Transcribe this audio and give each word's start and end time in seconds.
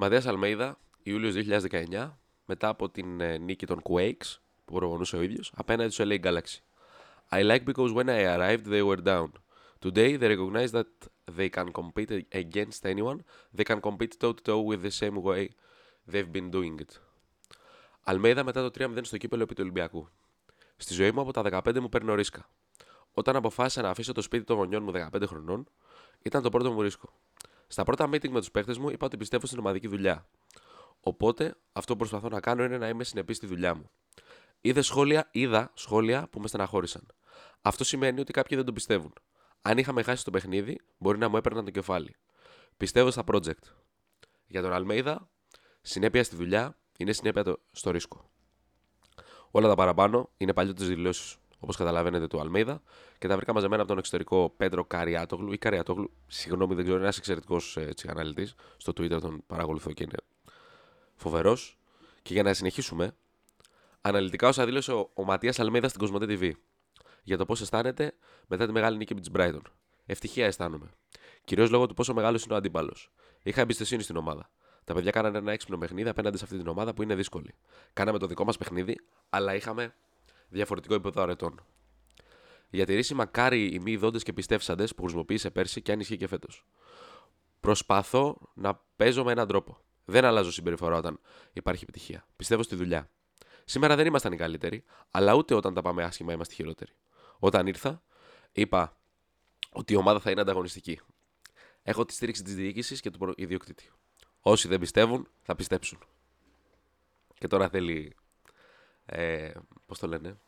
Ματίας 0.00 0.26
Αλμέιδα, 0.26 0.78
Ιούλιος 1.02 1.34
2019, 1.70 2.18
μετά 2.44 2.68
από 2.68 2.88
την 2.88 3.20
ε, 3.20 3.38
νίκη 3.38 3.66
των 3.66 3.82
Quakes, 3.82 4.36
που 4.64 4.74
προπονούσε 4.74 5.16
ο 5.16 5.22
ίδιος, 5.22 5.52
απέναντι 5.56 5.92
στους 5.92 6.06
LA 6.08 6.20
Galaxy. 6.20 6.58
I 7.30 7.42
like 7.50 7.64
because 7.64 7.94
when 7.94 8.08
I 8.08 8.36
arrived 8.36 8.64
they 8.64 8.82
were 8.82 9.02
down. 9.02 9.28
Today 9.80 10.16
they 10.16 10.36
recognize 10.36 10.70
that 10.70 11.08
they 11.36 11.48
can 11.48 11.72
compete 11.72 12.26
against 12.32 12.86
anyone, 12.86 13.18
they 13.56 13.64
can 13.64 13.80
compete 13.80 14.14
toe 14.20 14.32
to 14.32 14.42
toe 14.42 14.62
with 14.70 14.80
the 14.82 14.90
same 15.00 15.16
way 15.28 15.48
they've 16.10 16.32
been 16.32 16.50
doing 16.50 16.80
it. 16.80 17.00
Αλμέιδα 18.02 18.44
μετά 18.44 18.70
το 18.70 18.84
3-0 18.84 18.98
στο 19.02 19.16
κύπελο 19.16 19.42
επί 19.42 19.54
του 19.54 19.62
Ολυμπιακού. 19.62 20.08
Στη 20.76 20.94
ζωή 20.94 21.10
μου 21.10 21.20
από 21.20 21.32
τα 21.32 21.62
15 21.64 21.78
μου 21.80 21.88
παίρνω 21.88 22.14
ρίσκα. 22.14 22.48
Όταν 23.12 23.36
αποφάσισα 23.36 23.82
να 23.82 23.90
αφήσω 23.90 24.12
το 24.12 24.22
σπίτι 24.22 24.44
των 24.44 24.56
γονιών 24.56 24.82
μου 24.82 24.92
15 24.94 25.22
χρονών, 25.26 25.68
ήταν 26.22 26.42
το 26.42 26.50
πρώτο 26.50 26.72
μου 26.72 26.82
ρίσκο. 26.82 27.12
Στα 27.68 27.84
πρώτα 27.84 28.08
meeting 28.08 28.28
με 28.28 28.38
τους 28.38 28.50
παίχτες 28.50 28.78
μου 28.78 28.90
είπα 28.90 29.06
ότι 29.06 29.16
πιστεύω 29.16 29.46
στην 29.46 29.58
ομαδική 29.58 29.88
δουλειά. 29.88 30.28
Οπότε 31.00 31.56
αυτό 31.72 31.92
που 31.92 31.98
προσπαθώ 31.98 32.28
να 32.28 32.40
κάνω 32.40 32.64
είναι 32.64 32.78
να 32.78 32.88
είμαι 32.88 33.04
συνεπής 33.04 33.36
στη 33.36 33.46
δουλειά 33.46 33.74
μου. 33.74 33.90
Είδε 34.60 34.80
σχόλια, 34.82 35.28
είδα 35.30 35.70
σχόλια 35.74 36.28
που 36.28 36.40
με 36.40 36.48
στεναχώρησαν. 36.48 37.06
Αυτό 37.62 37.84
σημαίνει 37.84 38.20
ότι 38.20 38.32
κάποιοι 38.32 38.56
δεν 38.56 38.66
το 38.66 38.72
πιστεύουν. 38.72 39.12
Αν 39.62 39.78
είχαμε 39.78 40.02
χάσει 40.02 40.24
το 40.24 40.30
παιχνίδι, 40.30 40.80
μπορεί 40.98 41.18
να 41.18 41.28
μου 41.28 41.36
έπαιρναν 41.36 41.64
το 41.64 41.70
κεφάλι. 41.70 42.16
Πιστεύω 42.76 43.10
στα 43.10 43.24
project. 43.32 43.62
Για 44.46 44.62
τον 44.62 44.72
Αλμέιδα, 44.72 45.30
συνέπεια 45.80 46.24
στη 46.24 46.36
δουλειά 46.36 46.76
είναι 46.98 47.12
συνέπεια 47.12 47.56
στο 47.72 47.90
ρίσκο. 47.90 48.30
Όλα 49.50 49.68
τα 49.68 49.74
παραπάνω 49.74 50.30
είναι 50.36 50.52
παλιότερε 50.52 50.88
δηλώσεις, 50.88 51.36
όπως 51.58 51.76
καταλαβαίνετε, 51.76 52.26
του 52.26 52.40
Αλμέιδα 52.40 52.82
και 53.18 53.28
τα 53.28 53.36
βρήκα 53.36 53.52
μαζεμένα 53.52 53.80
από 53.80 53.90
τον 53.90 53.98
εξωτερικό 53.98 54.54
Πέντρο 54.56 54.84
Καριάτογλου 54.84 55.52
ή 55.52 55.58
Καριάτογλου. 55.58 56.10
Συγγνώμη, 56.26 56.74
δεν 56.74 56.84
ξέρω, 56.84 57.00
ένας 57.00 57.18
εξαιρετικός 57.18 57.76
ε, 57.76 57.92
αναλυτής. 58.06 58.54
Στο 58.76 58.92
Twitter 58.92 59.20
τον 59.20 59.42
παρακολουθώ 59.46 59.92
και 59.92 60.02
είναι 60.02 60.16
φοβερός. 61.14 61.78
Και 62.22 62.32
για 62.32 62.42
να 62.42 62.54
συνεχίσουμε, 62.54 63.16
αναλυτικά 64.00 64.48
όσα 64.48 64.64
δήλωσε 64.64 64.92
ο, 64.92 65.10
ο 65.14 65.24
Ματίας 65.24 65.58
Αλμέιδας 65.58 65.90
στην 65.90 66.02
Κοσμοτέ 66.02 66.26
TV 66.28 66.52
για 67.22 67.36
το 67.36 67.44
πώς 67.44 67.60
αισθάνεται 67.60 68.12
μετά 68.46 68.66
τη 68.66 68.72
μεγάλη 68.72 68.96
νίκη 68.96 69.14
με 69.14 69.20
τη 69.20 69.30
Brighton. 69.34 69.62
Ευτυχία 70.06 70.46
αισθάνομαι. 70.46 70.90
Κυρίως 71.44 71.70
λόγω 71.70 71.86
του 71.86 71.94
πόσο 71.94 72.14
μεγάλος 72.14 72.44
είναι 72.44 72.54
ο 72.54 72.56
αντίπαλος. 72.56 73.10
Είχα 73.42 73.60
εμπιστοσύνη 73.60 74.02
στην 74.02 74.16
ομάδα. 74.16 74.50
Τα 74.84 74.94
παιδιά 74.94 75.10
κάνανε 75.10 75.38
ένα 75.38 75.52
έξυπνο 75.52 75.78
παιχνίδι 75.78 76.08
απέναντι 76.08 76.38
σε 76.38 76.44
αυτή 76.44 76.56
την 76.56 76.66
ομάδα 76.68 76.94
που 76.94 77.02
είναι 77.02 77.14
δύσκολη. 77.14 77.54
Κάναμε 77.92 78.18
το 78.18 78.26
δικό 78.26 78.44
μας 78.44 78.56
παιχνίδι, 78.56 78.96
αλλά 79.30 79.54
είχαμε 79.54 79.94
διαφορετικό 80.48 80.94
επίπεδο 80.94 81.22
αρετών. 81.22 81.60
Διατηρήσει 82.70 83.14
μακάρι 83.14 83.66
οι 83.66 83.78
μη 83.78 83.96
δόντε 83.96 84.18
και 84.18 84.32
πιστεύσαντες 84.32 84.94
που 84.94 85.02
χρησιμοποίησε 85.02 85.50
πέρσι 85.50 85.82
και 85.82 85.92
αν 85.92 86.00
ισχύει 86.00 86.16
και 86.16 86.26
φέτος. 86.26 86.64
Προσπαθώ 87.60 88.38
να 88.54 88.80
παίζω 88.96 89.24
με 89.24 89.32
έναν 89.32 89.48
τρόπο. 89.48 89.78
Δεν 90.04 90.24
αλλάζω 90.24 90.52
συμπεριφορά 90.52 90.96
όταν 90.96 91.20
υπάρχει 91.52 91.82
επιτυχία. 91.82 92.26
Πιστεύω 92.36 92.62
στη 92.62 92.76
δουλειά. 92.76 93.10
Σήμερα 93.64 93.96
δεν 93.96 94.06
ήμασταν 94.06 94.32
οι 94.32 94.36
καλύτεροι, 94.36 94.84
αλλά 95.10 95.34
ούτε 95.34 95.54
όταν 95.54 95.74
τα 95.74 95.82
πάμε 95.82 96.02
άσχημα 96.02 96.32
είμαστε 96.32 96.54
χειρότεροι. 96.54 96.92
Όταν 97.38 97.66
ήρθα, 97.66 98.02
είπα 98.52 98.96
ότι 99.70 99.92
η 99.92 99.96
ομάδα 99.96 100.20
θα 100.20 100.30
είναι 100.30 100.40
ανταγωνιστική. 100.40 101.00
Έχω 101.82 102.04
τη 102.04 102.12
στήριξη 102.12 102.42
της 102.42 102.54
διοίκησης 102.54 103.00
και 103.00 103.10
του 103.10 103.32
ιδιοκτήτη. 103.36 103.90
Όσοι 104.40 104.68
δεν 104.68 104.80
πιστεύουν, 104.80 105.28
θα 105.42 105.56
πιστέψουν. 105.56 105.98
Και 107.38 107.46
τώρα 107.46 107.68
θέλει. 107.68 108.16
Ε, 109.10 109.52
Πώς 109.86 109.98
το 109.98 110.06
λένε, 110.06 110.38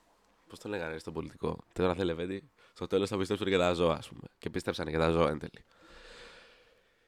Πώς 0.49 0.59
το 0.59 0.69
λέγανε 0.69 0.99
στον 0.99 1.13
πολιτικό. 1.13 1.59
Τώρα 1.73 1.95
θέλει 1.95 2.07
Λεβέντη. 2.07 2.51
Στο 2.73 2.87
τέλος 2.87 3.09
θα 3.09 3.17
πιστέψουν 3.19 3.49
για 3.49 3.59
τα 3.59 3.73
ζώα, 3.73 3.95
ας 3.95 4.09
πούμε. 4.09 4.23
Και 4.39 4.51
πίστεψαν 4.51 4.89
για 4.89 4.99
τα 4.99 5.11
ζώα 5.11 5.31
εν 5.31 5.39
τέλει. 5.39 5.65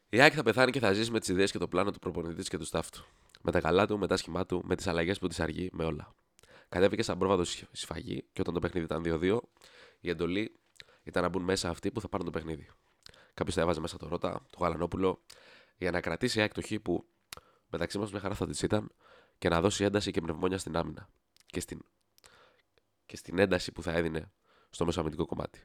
Η 0.08 0.20
Άκη 0.20 0.36
θα 0.36 0.42
πεθάνει 0.42 0.70
και 0.70 0.80
θα 0.80 0.92
ζήσει 0.92 1.10
με 1.10 1.18
τις 1.18 1.28
ιδέες 1.28 1.50
και 1.50 1.58
το 1.58 1.68
πλάνο 1.68 1.90
του 1.90 1.98
προπονητής 1.98 2.48
και 2.48 2.58
του 2.58 2.68
staff 2.68 2.84
του. 2.92 3.06
Με 3.42 3.50
τα 3.50 3.60
καλά 3.60 3.86
του, 3.86 3.98
με 3.98 4.06
τα 4.06 4.16
σχημά 4.16 4.46
του, 4.46 4.62
με 4.64 4.76
τις 4.76 4.86
αλλαγές 4.86 5.18
που 5.18 5.26
της 5.26 5.40
αργεί, 5.40 5.70
με 5.72 5.84
όλα. 5.84 6.14
Κατέβηκε 6.68 7.02
σαν 7.02 7.18
πρόβατο 7.18 7.44
σφαγή 7.72 8.24
και 8.32 8.40
όταν 8.40 8.54
το 8.54 8.60
παιχνίδι 8.60 8.86
ήταν 8.86 9.02
2-2, 9.04 9.38
η 10.00 10.10
εντολή 10.10 10.60
ήταν 11.02 11.22
να 11.22 11.28
μπουν 11.28 11.42
μέσα 11.42 11.68
αυτοί 11.68 11.90
που 11.90 12.00
θα 12.00 12.08
πάρουν 12.08 12.26
το 12.26 12.32
παιχνίδι. 12.32 12.68
Κάποιος 13.34 13.54
θα 13.54 13.60
έβαζε 13.60 13.80
μέσα 13.80 13.96
το 13.96 14.08
Ρότα, 14.08 14.46
το 14.50 14.58
Γαλανόπουλο, 14.60 15.22
για 15.76 15.90
να 15.90 16.00
κρατήσει 16.00 16.38
η 16.38 16.42
Άκη 16.42 16.60
το 16.60 16.66
χ 16.66 16.80
που 16.82 17.04
μεταξύ 17.68 17.98
μας 17.98 18.10
μια 18.10 18.20
χαρά 18.20 18.34
θα 18.34 18.46
της 18.46 18.62
ήταν 18.62 18.90
και 19.38 19.48
να 19.48 19.60
δώσει 19.60 19.84
ένταση 19.84 20.10
και 20.10 20.20
πνευμόνια 20.20 20.58
στην 20.58 20.76
άμυνα 20.76 21.08
και 21.52 21.60
στην, 21.60 21.80
και 23.06 23.16
στην 23.16 23.38
ένταση 23.38 23.72
που 23.72 23.82
θα 23.82 23.92
έδινε 23.92 24.30
στο 24.70 24.84
μεσοαμυντικό 24.84 25.26
κομμάτι. 25.26 25.64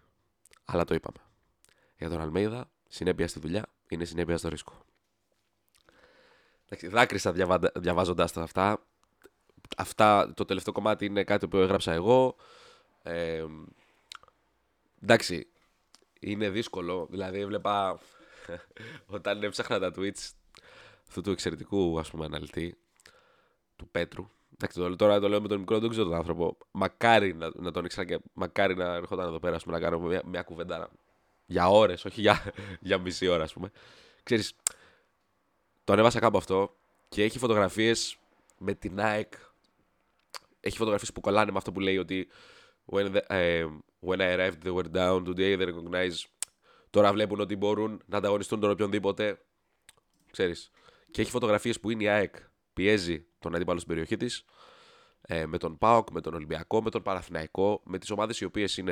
Αλλά 0.66 0.84
το 0.84 0.94
είπαμε. 0.94 1.18
Για 1.98 2.10
τον 2.10 2.22
Αλμέιδα, 2.22 2.70
συνέπεια 2.88 3.28
στη 3.28 3.40
δουλειά 3.40 3.66
είναι 3.88 4.06
συνέπεια 4.06 4.38
στο 4.38 4.50
ρίσκο. 4.50 4.86
Δάκρυσα 6.84 7.32
διαβα... 7.32 7.60
διαβάζοντας 7.76 8.32
τα 8.32 8.42
αυτά. 8.42 8.86
Αυτά, 9.78 10.34
το 10.34 10.46
τελευταίο 10.46 10.74
κομμάτι 10.74 11.06
είναι 11.06 11.24
κάτι 11.24 11.48
που 11.48 11.58
έγραψα 11.58 11.92
εγώ. 11.94 12.36
Ε, 13.04 13.46
εντάξει, 15.02 15.48
είναι 16.20 16.50
δύσκολο. 16.50 17.08
Δηλαδή, 17.10 17.40
έβλεπα 17.40 18.00
όταν 19.18 19.44
έψαχνα 19.44 19.80
τα 19.80 19.92
tweets 19.96 20.32
αυτού 21.08 21.22
του 21.22 21.32
εξαιρετικού 21.32 22.00
ας 22.00 22.10
πούμε 22.10 22.26
αναλυτή 22.26 22.78
του 23.76 23.90
Πέτρου. 23.90 24.30
Εντάξει, 24.60 24.96
τώρα 24.98 25.20
το 25.20 25.30
λέω 25.30 25.42
με 25.42 25.48
τον 25.48 25.60
μικρό, 25.60 25.80
δεν 25.80 25.90
ξέρω 25.90 26.06
τον 26.06 26.16
άνθρωπο. 26.16 26.58
Μακάρι 26.72 27.34
να, 27.34 27.52
να 27.56 27.72
τον 27.72 27.86
ήξερα 27.86 28.06
και 28.06 28.20
μακάρι 28.34 28.76
να 28.76 28.94
ερχόταν 28.94 29.28
εδώ 29.28 29.40
πέρα 29.40 29.58
πούμε, 29.58 29.78
να 29.78 29.84
κάνω 29.84 30.00
μια, 30.00 30.22
μια 30.26 30.42
κουβέντα 30.42 30.90
για 31.46 31.70
ώρες, 31.70 32.06
όχι 32.06 32.22
για, 32.22 32.54
για 32.80 32.98
μισή 32.98 33.28
ώρα, 33.28 33.44
ας 33.44 33.54
πούμε. 33.54 33.72
Ξέρεις, 34.24 34.54
το 35.84 35.94
ανέβασα 35.94 36.20
κάπου 36.20 36.38
αυτό 36.38 36.76
και 37.10 37.24
έχει 37.24 37.40
φωτογραφίες 37.40 38.18
με 38.58 38.74
την 38.74 39.00
ΑΕΚ. 39.00 39.34
Έχει 40.60 40.78
φωτογραφίες 40.78 41.12
που 41.12 41.22
κολλάνε 41.22 41.52
με 41.52 41.58
αυτό 41.58 41.72
που 41.72 41.80
λέει 41.80 41.98
ότι 41.98 42.28
when, 42.86 43.16
the, 43.16 43.22
uh, 43.30 43.78
when 44.00 44.20
I 44.20 44.38
arrived 44.38 44.64
they 44.64 44.74
were 44.74 44.92
down 44.94 45.24
today 45.26 45.58
they 45.58 45.68
recognize 45.68 46.26
Τώρα 46.90 47.14
βλέπουν 47.14 47.40
ότι 47.40 47.56
μπορούν 47.56 48.02
να 48.06 48.18
ανταγωνιστούν 48.18 48.60
τον 48.60 48.70
οποιονδήποτε. 48.70 49.42
Ξέρεις. 50.32 50.72
Και 51.12 51.22
έχει 51.22 51.32
φωτογραφίες 51.32 51.80
που 51.80 51.90
είναι 51.90 52.04
η 52.04 52.08
ΑΕΚ. 52.08 52.36
Πιέζει 52.74 53.27
τον 53.40 53.56
αντίπαλο 53.56 53.78
στην 53.78 53.90
περιοχή 53.90 54.18
της. 54.18 54.46
Ε, 55.22 55.46
με 55.46 55.58
τον 55.58 55.78
ΠΑΟΚ, 55.78 56.10
με 56.12 56.22
τον 56.22 56.34
Ολυμπιακό, 56.34 56.82
με 56.82 56.90
τον 56.90 57.02
Παραθυναϊκό. 57.02 57.82
Με 57.84 57.98
τις 57.98 58.12
ομάδες 58.12 58.40
οι 58.40 58.46
οποίες 58.46 58.84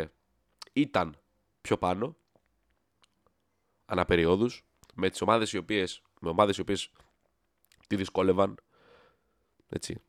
ήταν 0.73 1.17
πιο 1.61 1.78
πάνω. 1.78 2.16
Αναπεριόδου. 3.85 4.50
Με 4.94 5.09
τις 5.09 5.22
ομάδες 5.22 5.53
οι 5.53 5.57
οποίες. 5.57 6.01
Με 6.19 6.29
ομάδες 6.29 6.57
οι 6.57 6.61
οποίες 6.61 6.91
τη 7.88 7.95
δυσκόλευαν. 7.95 8.55
Έτσι. 9.69 10.01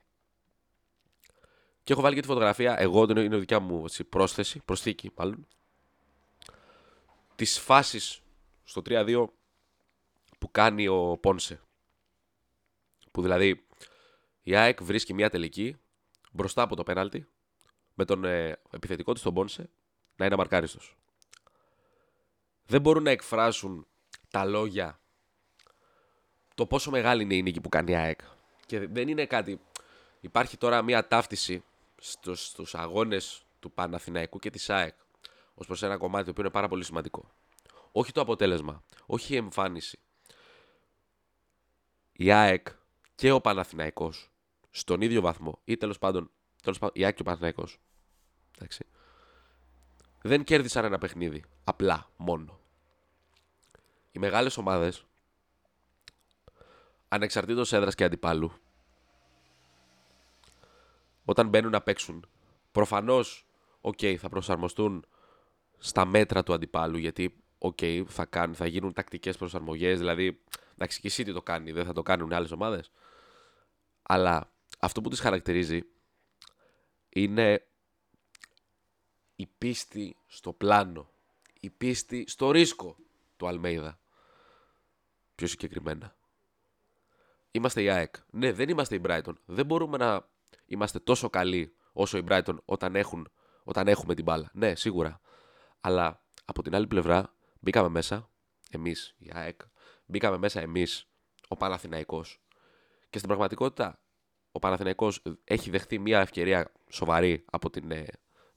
Και 1.84 1.92
έχω 1.92 2.02
βάλει 2.02 2.14
και 2.14 2.20
τη 2.20 2.26
φωτογραφία. 2.26 2.80
Εγώ 2.80 3.06
είναι 3.08 3.36
δικιά 3.36 3.60
μου 3.60 3.84
έτσι, 3.84 4.04
πρόσθεση, 4.04 4.62
προσθήκη 4.64 5.10
μάλλον 5.16 5.46
τις 7.36 7.58
φάσεις 7.58 8.22
στο 8.64 8.82
3-2 8.84 9.26
που 10.38 10.50
κάνει 10.50 10.88
ο 10.88 11.18
Πόνσε. 11.18 11.60
Που 13.10 13.22
δηλαδή 13.22 13.65
η 14.46 14.56
ΑΕΚ 14.56 14.82
βρίσκει 14.82 15.14
μια 15.14 15.30
τελική 15.30 15.76
μπροστά 16.32 16.62
από 16.62 16.76
το 16.76 16.82
πέναλτι 16.82 17.28
με 17.94 18.04
τον 18.04 18.24
ε, 18.24 18.58
επιθετικό 18.70 19.12
της 19.12 19.22
τον 19.22 19.34
Πόνσε 19.34 19.70
να 20.16 20.24
είναι 20.24 20.34
αμαρκάριστος. 20.34 20.96
Δεν 22.66 22.80
μπορούν 22.80 23.02
να 23.02 23.10
εκφράσουν 23.10 23.86
τα 24.30 24.44
λόγια 24.44 25.00
το 26.54 26.66
πόσο 26.66 26.90
μεγάλη 26.90 27.22
είναι 27.22 27.34
η 27.34 27.42
νίκη 27.42 27.60
που 27.60 27.68
κάνει 27.68 27.90
η 27.90 27.94
ΑΕΚ. 27.94 28.20
Και 28.66 28.86
δεν 28.86 29.08
είναι 29.08 29.26
κάτι... 29.26 29.60
Υπάρχει 30.20 30.56
τώρα 30.56 30.82
μια 30.82 31.08
ταύτιση 31.08 31.64
στους, 31.96 32.46
στους 32.46 32.74
αγώνες 32.74 33.46
του 33.60 33.72
Παναθηναϊκού 33.72 34.38
και 34.38 34.50
της 34.50 34.70
ΑΕΚ 34.70 34.94
ως 35.54 35.66
προς 35.66 35.82
ένα 35.82 35.96
κομμάτι 35.96 36.24
το 36.24 36.30
οποίο 36.30 36.42
είναι 36.42 36.52
πάρα 36.52 36.68
πολύ 36.68 36.84
σημαντικό. 36.84 37.30
Όχι 37.92 38.12
το 38.12 38.20
αποτέλεσμα, 38.20 38.84
όχι 39.06 39.34
η 39.34 39.36
εμφάνιση. 39.36 39.98
Η 42.12 42.32
ΑΕΚ 42.32 42.66
και 43.14 43.30
ο 43.30 43.40
Παναθηναϊκός 43.40 44.30
στον 44.78 45.00
ίδιο 45.00 45.20
βαθμό 45.20 45.60
ή 45.64 45.76
τέλος 45.76 45.98
πάντων, 45.98 46.30
τέλος 46.62 46.78
πάντων 46.78 46.94
η 47.00 47.04
ΑΕΚ 47.04 47.14
και 47.14 47.22
ο 47.22 47.24
Παναθηναϊκός 47.24 47.80
εντάξει, 48.56 48.86
δεν 50.22 50.44
κέρδισαν 50.44 50.84
ένα 50.84 50.98
παιχνίδι 50.98 51.44
απλά 51.64 52.10
μόνο. 52.16 52.60
Οι 54.12 54.18
μεγάλες 54.18 54.56
ομάδες 54.56 55.04
ανεξαρτήτως 57.08 57.72
έδρας 57.72 57.94
και 57.94 58.04
αντιπάλου 58.04 58.52
όταν 61.24 61.48
μπαίνουν 61.48 61.70
να 61.70 61.80
παίξουν 61.80 62.28
προφανώς 62.72 63.46
οκ, 63.80 63.98
θα 64.18 64.28
προσαρμοστούν 64.28 65.04
στα 65.78 66.04
μέτρα 66.04 66.42
του 66.42 66.52
αντιπάλου. 66.52 66.98
Γιατί, 66.98 67.36
OK, 67.58 67.78
okay, 67.80 68.04
θα, 68.06 68.28
θα 68.52 68.66
γίνουν 68.66 68.92
τακτικές 68.92 69.36
προσαρμογές. 69.36 69.98
Δηλαδή, 69.98 70.40
εντάξει, 70.74 71.00
και 71.00 71.06
η 71.06 71.10
City 71.16 71.32
το 71.32 71.42
κάνει, 71.42 71.72
δεν 71.72 71.84
θα 71.84 71.92
το 71.92 72.02
κάνουν 72.02 72.32
άλλες 72.32 72.50
ομάδες. 72.50 72.90
Αλλά 74.02 74.50
αυτό 74.76 75.00
που 75.00 75.08
του 75.08 75.16
χαρακτηρίζει 75.16 75.82
είναι 77.08 77.66
η 79.36 79.46
πίστη 79.58 80.16
στο 80.26 80.52
πλάνο. 80.52 81.10
Η 81.60 81.70
πίστη 81.70 82.24
στο 82.28 82.50
ρίσκο 82.50 82.96
του 83.36 83.46
Αλμέιδα. 83.46 83.98
Πιο 85.34 85.46
συγκεκριμένα. 85.46 86.16
είμαστε 87.50 87.82
η 87.82 87.90
ΑΕΚ. 87.90 88.14
Ναι, 88.30 88.52
δεν 88.52 88.68
είμαστε 88.68 88.94
η 88.94 89.00
Brighton. 89.04 89.32
Δεν 89.44 89.66
μπορούμε 89.66 89.96
να 89.96 90.28
είμαστε 90.66 90.98
τόσο 90.98 91.30
καλοί 91.30 91.74
όσο 91.92 92.18
η 92.18 92.24
Brighton 92.28 92.56
όταν, 92.64 92.96
έχουν, 92.96 93.30
όταν 93.64 93.88
έχουμε 93.88 94.14
την 94.14 94.24
μπάλα. 94.24 94.50
Ναι, 94.52 94.74
σίγουρα. 94.74 95.20
Αλλά 95.80 96.22
από 96.44 96.62
την 96.62 96.74
άλλη 96.74 96.86
πλευρά 96.86 97.34
μπήκαμε 97.60 97.88
μέσα, 97.88 98.30
εμείς, 98.70 99.14
η 99.18 99.30
ΑΕΚ, 99.34 99.60
μπήκαμε 100.06 100.38
μέσα 100.38 100.60
εμείς, 100.60 101.08
ο 101.48 101.56
Παναθηναϊκός. 101.56 102.40
Και 103.10 103.18
στην 103.18 103.28
πραγματικότητα, 103.28 104.00
ο 104.56 104.58
Παναθηναϊκός 104.58 105.22
έχει 105.44 105.70
δεχτεί 105.70 105.98
μια 105.98 106.20
ευκαιρία 106.20 106.72
σοβαρή 106.88 107.44
από 107.50 107.70
την 107.70 107.90
ε, 107.90 108.06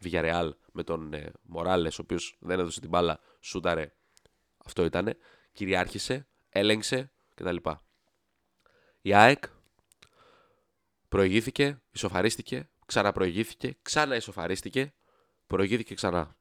Villarreal 0.04 0.52
με 0.72 0.84
τον 0.84 1.14
ε, 1.14 1.32
Μοράλε, 1.42 1.88
ο 1.88 1.98
οποίος 2.02 2.38
δεν 2.40 2.60
έδωσε 2.60 2.80
την 2.80 2.90
μπάλα, 2.90 3.20
σούταρε. 3.40 3.94
Αυτό 4.66 4.86
ήτανε. 4.86 5.18
Κυριάρχησε, 5.52 6.28
έλεγξε 6.50 7.12
κτλ. 7.36 7.56
Η 9.02 9.14
ΑΕΚ 9.14 9.44
προηγήθηκε, 11.10 11.82
ισοφαρίστηκε, 11.92 12.70
ξαναπροηγήθηκε, 12.86 13.78
ξανά 13.82 14.16
ισοφαρίστηκε, 14.16 14.94
προηγήθηκε 15.48 15.94
ξανά. 15.94 16.38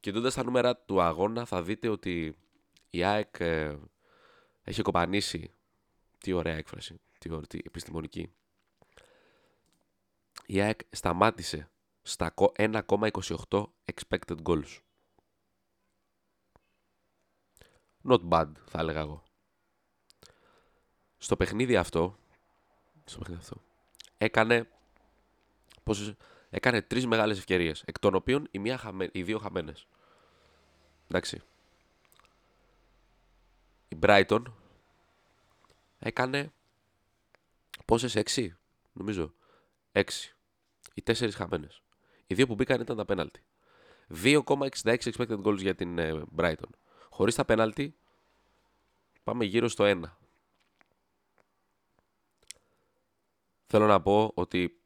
Κοιτώντα 0.00 0.32
τα 0.32 0.44
νούμερα 0.44 0.76
του 0.76 1.00
αγώνα 1.00 1.44
θα 1.44 1.62
δείτε 1.62 1.88
ότι 1.88 2.36
η 2.90 3.04
ΑΕΚ 3.04 3.40
ε, 3.40 3.76
έχει 4.62 4.82
κοπανίσει. 4.82 5.55
Τι 6.18 6.32
ωραία 6.32 6.56
έκφραση, 6.56 7.00
τι, 7.18 7.30
ωραία, 7.30 7.46
τι 7.46 7.58
επιστημονική. 7.64 8.32
Η 10.46 10.60
ΑΕΚ 10.60 10.80
σταμάτησε 10.90 11.70
στα 12.02 12.34
1,28 12.56 13.64
expected 13.92 14.42
goals. 14.42 14.78
Not 18.08 18.28
bad, 18.28 18.52
θα 18.66 18.78
έλεγα 18.78 19.00
εγώ. 19.00 19.22
Στο 21.18 21.36
παιχνίδι 21.36 21.76
αυτό, 21.76 22.18
στο 23.04 23.18
παιχνίδι 23.18 23.40
αυτό 23.40 23.60
έκανε, 24.18 24.68
πόσες, 25.82 26.14
έκανε 26.50 26.82
τρεις 26.82 27.06
μεγάλες 27.06 27.38
ευκαιρίες, 27.38 27.82
εκ 27.86 27.98
των 27.98 28.14
οποίων 28.14 28.48
οι, 28.50 28.58
μία 28.58 28.94
οι 29.12 29.22
δύο 29.22 29.38
χαμένες. 29.38 29.86
Εντάξει. 31.08 31.42
Η 33.88 33.96
Brighton 34.00 34.42
έκανε 35.98 36.52
πόσες, 37.84 38.14
έξι, 38.14 38.56
νομίζω, 38.92 39.34
έξι. 39.92 40.34
Οι 40.94 41.02
τέσσερις 41.02 41.34
χαμένες. 41.34 41.82
Οι 42.26 42.34
δύο 42.34 42.46
που 42.46 42.54
μπήκαν 42.54 42.80
ήταν 42.80 42.96
τα 42.96 43.04
πέναλτι. 43.04 43.44
2,66 44.22 44.68
expected 44.82 45.42
goals 45.42 45.58
για 45.58 45.74
την 45.74 45.98
ε, 45.98 46.22
Brighton. 46.36 46.70
Χωρίς 47.10 47.34
τα 47.34 47.44
πέναλτι 47.44 47.96
πάμε 49.24 49.44
γύρω 49.44 49.68
στο 49.68 49.84
1. 49.86 50.02
Θέλω 53.66 53.86
να 53.86 54.00
πω 54.00 54.30
ότι 54.34 54.80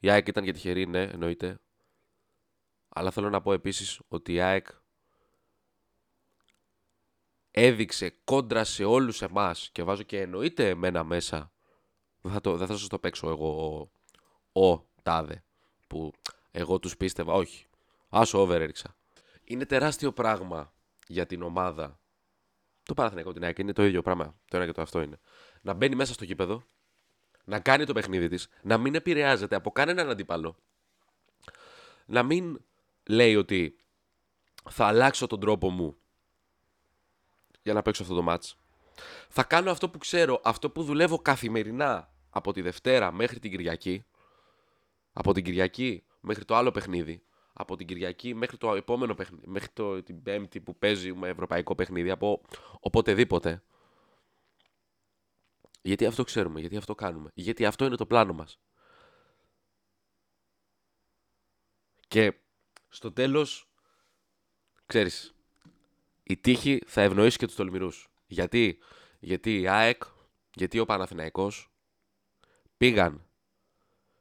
η 0.00 0.10
ΑΕΚ 0.10 0.28
ήταν 0.28 0.44
και 0.44 0.52
τυχερή, 0.52 0.86
ναι, 0.86 1.02
εννοείται. 1.02 1.60
Αλλά 2.88 3.10
θέλω 3.10 3.30
να 3.30 3.40
πω 3.40 3.52
επίσης 3.52 4.00
ότι 4.08 4.32
η 4.32 4.40
ΑΕΚ 4.40 4.66
έδειξε 7.52 8.14
κόντρα 8.24 8.64
σε 8.64 8.84
όλους 8.84 9.22
εμάς 9.22 9.70
και 9.72 9.82
βάζω 9.82 10.02
και 10.02 10.20
εννοείται 10.20 10.68
εμένα 10.68 11.04
μέσα. 11.04 11.52
Δεν 12.20 12.32
θα, 12.32 12.40
το, 12.40 12.56
δεν 12.56 12.66
θα 12.66 12.76
σας 12.76 12.88
το 12.88 12.98
παίξω 12.98 13.28
εγώ 13.28 13.90
ο, 14.52 14.62
ο 14.66 14.86
τάδε 15.02 15.44
που 15.86 16.12
εγώ 16.50 16.78
τους 16.78 16.96
πίστευα. 16.96 17.32
Όχι. 17.32 17.66
Άσο 18.08 18.40
over 18.40 18.60
έριξα. 18.60 18.96
Είναι 19.44 19.66
τεράστιο 19.66 20.12
πράγμα 20.12 20.72
για 21.06 21.26
την 21.26 21.42
ομάδα. 21.42 22.00
Το 22.82 22.94
Παναθηναϊκό 22.94 23.32
την 23.32 23.44
ΑΕΚ 23.44 23.58
είναι 23.58 23.72
το 23.72 23.84
ίδιο 23.84 24.02
πράγμα. 24.02 24.36
Το 24.48 24.56
ένα 24.56 24.66
και 24.66 24.72
το 24.72 24.82
αυτό 24.82 25.00
είναι. 25.02 25.20
Να 25.60 25.72
μπαίνει 25.72 25.94
μέσα 25.94 26.12
στο 26.12 26.24
κήπεδο 26.24 26.62
να 27.44 27.60
κάνει 27.60 27.84
το 27.84 27.92
παιχνίδι 27.92 28.28
της, 28.28 28.48
να 28.62 28.78
μην 28.78 28.94
επηρεάζεται 28.94 29.56
από 29.56 29.70
κανέναν 29.70 30.10
αντίπαλο, 30.10 30.56
να 32.06 32.22
μην 32.22 32.64
λέει 33.08 33.36
ότι 33.36 33.76
θα 34.70 34.86
αλλάξω 34.86 35.26
τον 35.26 35.40
τρόπο 35.40 35.70
μου 35.70 35.96
για 37.62 37.72
να 37.72 37.82
παίξω 37.82 38.02
αυτό 38.02 38.14
το 38.14 38.22
μάτς. 38.22 38.56
Θα 39.28 39.42
κάνω 39.44 39.70
αυτό 39.70 39.90
που 39.90 39.98
ξέρω, 39.98 40.40
αυτό 40.44 40.70
που 40.70 40.82
δουλεύω 40.82 41.18
καθημερινά 41.18 42.12
από 42.30 42.52
τη 42.52 42.60
Δευτέρα 42.60 43.12
μέχρι 43.12 43.38
την 43.38 43.50
Κυριακή, 43.50 44.04
από 45.12 45.32
την 45.32 45.44
Κυριακή 45.44 46.04
μέχρι 46.20 46.44
το 46.44 46.54
άλλο 46.56 46.70
παιχνίδι, 46.70 47.22
από 47.52 47.76
την 47.76 47.86
Κυριακή 47.86 48.34
μέχρι 48.34 48.56
το 48.56 48.74
επόμενο 48.74 49.14
παιχνίδι, 49.14 49.46
μέχρι 49.46 49.68
το, 49.72 50.02
την 50.02 50.22
Πέμπτη 50.22 50.60
που 50.60 50.78
παίζει 50.78 51.12
με 51.12 51.28
ευρωπαϊκό 51.28 51.74
παιχνίδι, 51.74 52.10
από 52.10 52.42
οποτεδήποτε. 52.80 53.62
Γιατί 55.82 56.06
αυτό 56.06 56.24
ξέρουμε, 56.24 56.60
γιατί 56.60 56.76
αυτό 56.76 56.94
κάνουμε. 56.94 57.30
Γιατί 57.34 57.64
αυτό 57.64 57.84
είναι 57.84 57.96
το 57.96 58.06
πλάνο 58.06 58.32
μας. 58.32 58.60
Και 62.08 62.34
στο 62.88 63.12
τέλος, 63.12 63.72
ξέρεις, 64.86 65.34
η 66.22 66.36
τύχη 66.36 66.82
θα 66.86 67.02
ευνοήσει 67.02 67.38
και 67.38 67.46
τους 67.46 67.54
τολμηρούς. 67.54 68.10
Γιατί, 68.26 68.78
γιατί 69.20 69.60
η 69.60 69.68
ΑΕΚ, 69.68 70.02
γιατί 70.54 70.78
ο 70.78 70.84
Παναθηναϊκός 70.84 71.72
πήγαν 72.76 73.26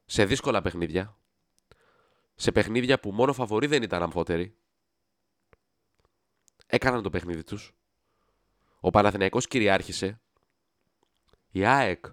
σε 0.06 0.25
δύσκολα 0.25 0.62
παιχνίδια, 0.62 1.18
σε 2.36 2.51
παιχνίδια 2.51 3.00
που 3.00 3.12
μόνο 3.12 3.33
φαβοροί 3.33 3.68
δεν 3.68 3.83
ήταν 3.83 4.03
αμφότεροι, 4.03 4.56
έκαναν 6.68 7.03
το 7.03 7.09
παιχνίδι 7.09 7.44
τους, 7.44 7.74
ο 8.80 8.89
Παναθηναϊκός 8.89 9.48
κυριάρχησε. 9.48 10.21
Η 11.51 11.65
ΑΕΚ 11.65 12.06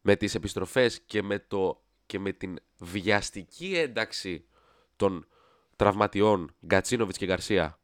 με 0.00 0.16
τις 0.16 0.34
επιστροφές 0.34 1.00
και 1.00 1.22
με, 1.22 1.38
το, 1.38 1.84
και 2.06 2.18
με 2.18 2.32
την 2.32 2.58
βιαστική 2.78 3.76
ένταξη 3.76 4.46
των 4.96 5.26
τραυματιών 5.76 6.54
Γκατσίνοβιτς 6.66 7.18
και 7.18 7.26
Γκαρσία 7.26 7.81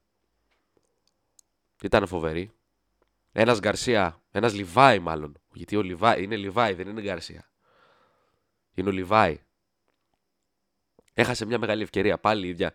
ήταν 1.83 2.07
φοβερή. 2.07 2.51
Ένας 3.33 3.61
Γκαρσία, 3.61 4.23
ένας 4.31 4.55
Λιβάη 4.55 4.99
μάλλον, 4.99 5.39
γιατί 5.53 5.77
ο 5.77 5.83
Λιβάη 5.83 6.23
είναι 6.23 6.37
Λιβάη, 6.37 6.75
δεν 6.75 6.89
είναι 6.89 7.01
Γκαρσία. 7.01 7.51
Είναι 8.75 8.89
ο 8.89 8.93
Λιβάη. 8.93 9.41
Έχασε 11.13 11.45
μια 11.45 11.59
μεγάλη 11.59 11.83
ευκαιρία, 11.83 12.19
πάλι 12.19 12.47
η 12.47 12.49
ίδια, 12.49 12.75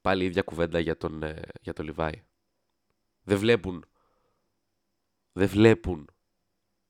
πάλι 0.00 0.22
η 0.22 0.26
ίδια 0.26 0.42
κουβέντα 0.42 0.78
για 0.78 0.96
τον, 0.96 1.22
ε, 1.22 1.42
για 1.60 1.72
τον 1.72 1.84
Λιβάη. 1.84 2.24
Δεν 3.22 3.38
βλέπουν, 3.38 3.84
δεν 5.32 5.48
βλέπουν 5.48 6.10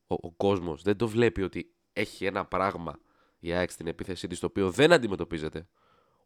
ο, 0.07 0.15
ο 0.15 0.31
κόσμος 0.31 0.83
δεν 0.83 0.97
το 0.97 1.09
βλέπει 1.09 1.43
ότι 1.43 1.75
έχει 1.93 2.25
ένα 2.25 2.45
πράγμα 2.45 2.99
η 3.38 3.53
ΑΕΚ 3.53 3.71
στην 3.71 3.87
επίθεσή 3.87 4.27
της 4.27 4.38
το 4.41 4.47
οποίο 4.47 4.71
δεν 4.71 4.93
αντιμετωπίζεται. 4.93 5.69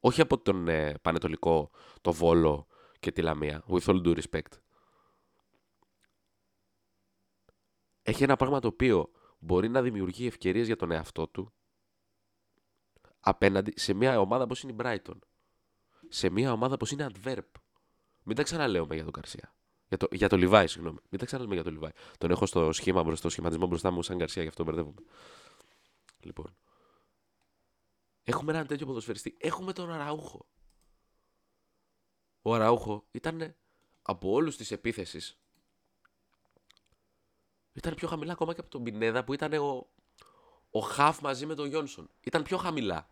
Όχι 0.01 0.21
από 0.21 0.39
τον 0.39 0.69
ε, 0.69 0.95
Πανετολικό, 1.03 1.71
το 2.01 2.12
Βόλο 2.12 2.67
και 3.01 3.12
τη 3.12 3.23
Λαμία. 3.23 3.65
With 3.69 3.85
all 3.85 4.03
due 4.03 4.19
respect. 4.21 4.59
Έχει 8.09 8.23
ένα 8.23 8.37
πράγμα 8.37 8.61
το 8.61 8.69
οποίο 8.69 9.11
μπορεί 9.38 9.69
να 9.69 9.83
δημιουργεί 9.83 10.27
ευκαιρίες 10.27 10.67
για 10.67 10.77
τον 10.77 10.91
εαυτό 10.91 11.29
του 11.29 11.53
απέναντι 13.21 13.73
σε 13.77 13.93
μια 13.93 14.21
ομάδα 14.21 14.45
όπως 14.45 14.62
είναι 14.62 14.73
η 14.73 14.77
Brighton. 14.79 15.19
Σε 16.09 16.31
μια 16.31 16.53
ομάδα 16.53 16.75
όπως 16.75 16.91
είναι 16.91 17.07
Adverb. 17.12 17.50
Μην 18.23 18.37
τα 18.37 18.43
ξαναλέω 18.43 18.87
για 18.91 19.05
τον 19.05 19.12
Καρσία. 19.12 19.55
Για 19.88 19.97
το, 19.97 20.09
για 20.11 20.29
το 20.29 20.37
Λιβάη, 20.37 20.67
συγγνώμη. 20.67 20.99
Μην 21.09 21.21
τα 21.21 21.27
ξαναλέμε 21.27 21.55
για 21.55 21.65
το 21.65 21.71
Λιβάη. 21.71 21.91
Τον 22.19 22.31
έχω 22.31 22.47
στο 22.47 22.73
σχήμα 22.73 23.03
μπροστά, 23.03 23.19
στο 23.19 23.29
σχηματισμό 23.29 23.67
μπροστά 23.67 23.91
μου 23.91 24.03
σαν 24.03 24.17
Γκαρσία, 24.17 24.43
γι' 24.43 24.49
αυτό 24.49 24.65
μπερδεύομαι. 24.65 25.00
Λοιπόν. 26.21 26.57
Έχουμε 28.25 28.53
έναν 28.53 28.67
τέτοιο 28.67 28.87
ποδοσφαιριστή. 28.87 29.37
Έχουμε 29.41 29.73
τον 29.73 29.93
Αραούχο. 29.93 30.47
Ο 32.43 32.55
Αραούχο 32.55 33.07
ήταν 33.11 33.55
από 34.03 34.31
όλους 34.31 34.57
τη 34.57 34.75
επίθεση. 34.75 35.37
Ήταν 37.79 37.95
πιο 37.95 38.09
χαμηλά 38.09 38.33
ακόμα 38.33 38.55
και 38.55 38.61
από 38.61 38.71
τον 38.71 38.83
Πινέδα 38.83 39.25
που 39.25 39.33
ήταν 39.33 39.53
ο, 39.53 39.87
ο 40.71 40.81
Χαφ 40.81 41.21
μαζί 41.21 41.47
με 41.47 41.55
τον 41.55 41.67
Γιόνσον. 41.67 42.11
Ήταν 42.21 42.43
πιο 42.43 42.57
χαμηλά. 42.57 43.09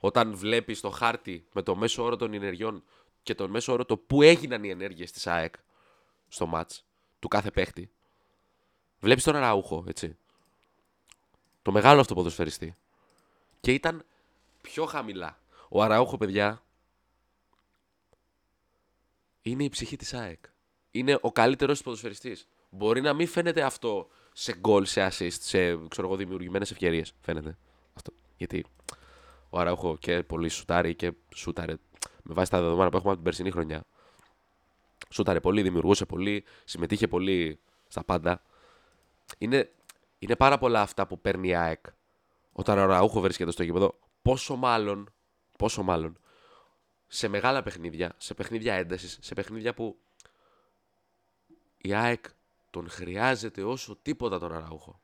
Όταν 0.00 0.36
βλέπεις 0.36 0.80
το 0.80 0.90
χάρτη 0.90 1.48
με 1.52 1.62
το 1.62 1.76
μέσο 1.76 2.02
όρο 2.04 2.16
των 2.16 2.34
ενεργειών 2.34 2.84
και 3.22 3.34
τον 3.34 3.50
μέσο 3.50 3.72
όρο 3.72 3.84
το 3.84 3.96
που 3.96 4.22
έγιναν 4.22 4.64
οι 4.64 4.68
ενέργειες 4.68 5.12
της 5.12 5.26
ΑΕΚ 5.26 5.54
στο 6.28 6.46
ματ 6.46 6.70
του 7.18 7.28
κάθε 7.28 7.50
παίχτη. 7.50 7.90
Βλέπεις 9.00 9.24
τον 9.24 9.36
Αραούχο, 9.36 9.84
έτσι. 9.88 10.16
Το 11.62 11.72
μεγάλο 11.72 12.00
αυτό 12.00 12.14
ποδοσφαιριστή. 12.14 12.76
Και 13.60 13.72
ήταν 13.72 14.04
πιο 14.60 14.86
χαμηλά. 14.86 15.38
Ο 15.68 15.82
Αραούχο, 15.82 16.16
παιδιά, 16.16 16.62
είναι 19.42 19.64
η 19.64 19.68
ψυχή 19.68 19.96
της 19.96 20.14
ΑΕΚ. 20.14 20.44
Είναι 20.90 21.18
ο 21.20 21.32
καλύτερος 21.32 21.82
ποδοσφαιριστής. 21.82 22.48
Μπορεί 22.70 23.00
να 23.00 23.12
μην 23.12 23.28
φαίνεται 23.28 23.62
αυτό 23.62 24.08
σε 24.32 24.56
γκολ, 24.58 24.84
σε 24.84 25.06
assist, 25.06 25.30
σε 25.40 25.86
ξέρω 25.88 26.16
δημιουργημένες 26.16 26.70
ευκαιρίες. 26.70 27.12
Φαίνεται 27.20 27.58
αυτό. 27.94 28.12
Γιατί 28.36 28.64
ο 29.50 29.58
Αραούχο 29.58 29.96
και 29.98 30.22
πολύ 30.22 30.48
σουτάρει 30.48 30.94
και 30.94 31.12
σούταρε 31.34 31.74
με 32.22 32.34
βάση 32.34 32.50
τα 32.50 32.60
δεδομένα 32.60 32.90
που 32.90 32.96
έχουμε 32.96 33.12
από 33.12 33.22
την 33.22 33.30
περσινή 33.30 33.50
χρονιά. 33.50 33.84
Σούταρε 35.10 35.40
πολύ, 35.40 35.62
δημιουργούσε 35.62 36.06
πολύ, 36.06 36.44
συμμετείχε 36.64 37.08
πολύ 37.08 37.60
στα 37.88 38.04
πάντα. 38.04 38.42
Είναι, 39.38 39.70
είναι 40.18 40.36
πάρα 40.36 40.58
πολλά 40.58 40.80
αυτά 40.80 41.06
που 41.06 41.20
παίρνει 41.20 41.48
η 41.48 41.54
ΑΕΚ 41.54 41.84
όταν 42.52 42.78
ο 42.78 42.84
Ραούχο 42.84 43.20
βρίσκεται 43.20 43.50
στο 43.50 43.62
γήπεδο. 43.62 43.98
Πόσο 44.22 44.56
μάλλον, 44.56 45.12
πόσο 45.58 45.82
μάλλον 45.82 46.18
σε 47.06 47.28
μεγάλα 47.28 47.62
παιχνίδια, 47.62 48.14
σε 48.16 48.34
παιχνίδια 48.34 48.74
έντασης, 48.74 49.18
σε 49.20 49.34
παιχνίδια 49.34 49.74
που 49.74 49.98
η 51.82 51.94
ΑΕΚ 51.94 52.24
τον 52.70 52.88
χρειάζεται 52.88 53.62
όσο 53.62 53.98
τίποτα 54.02 54.38
τον 54.38 54.54
Αραούχο. 54.54 55.00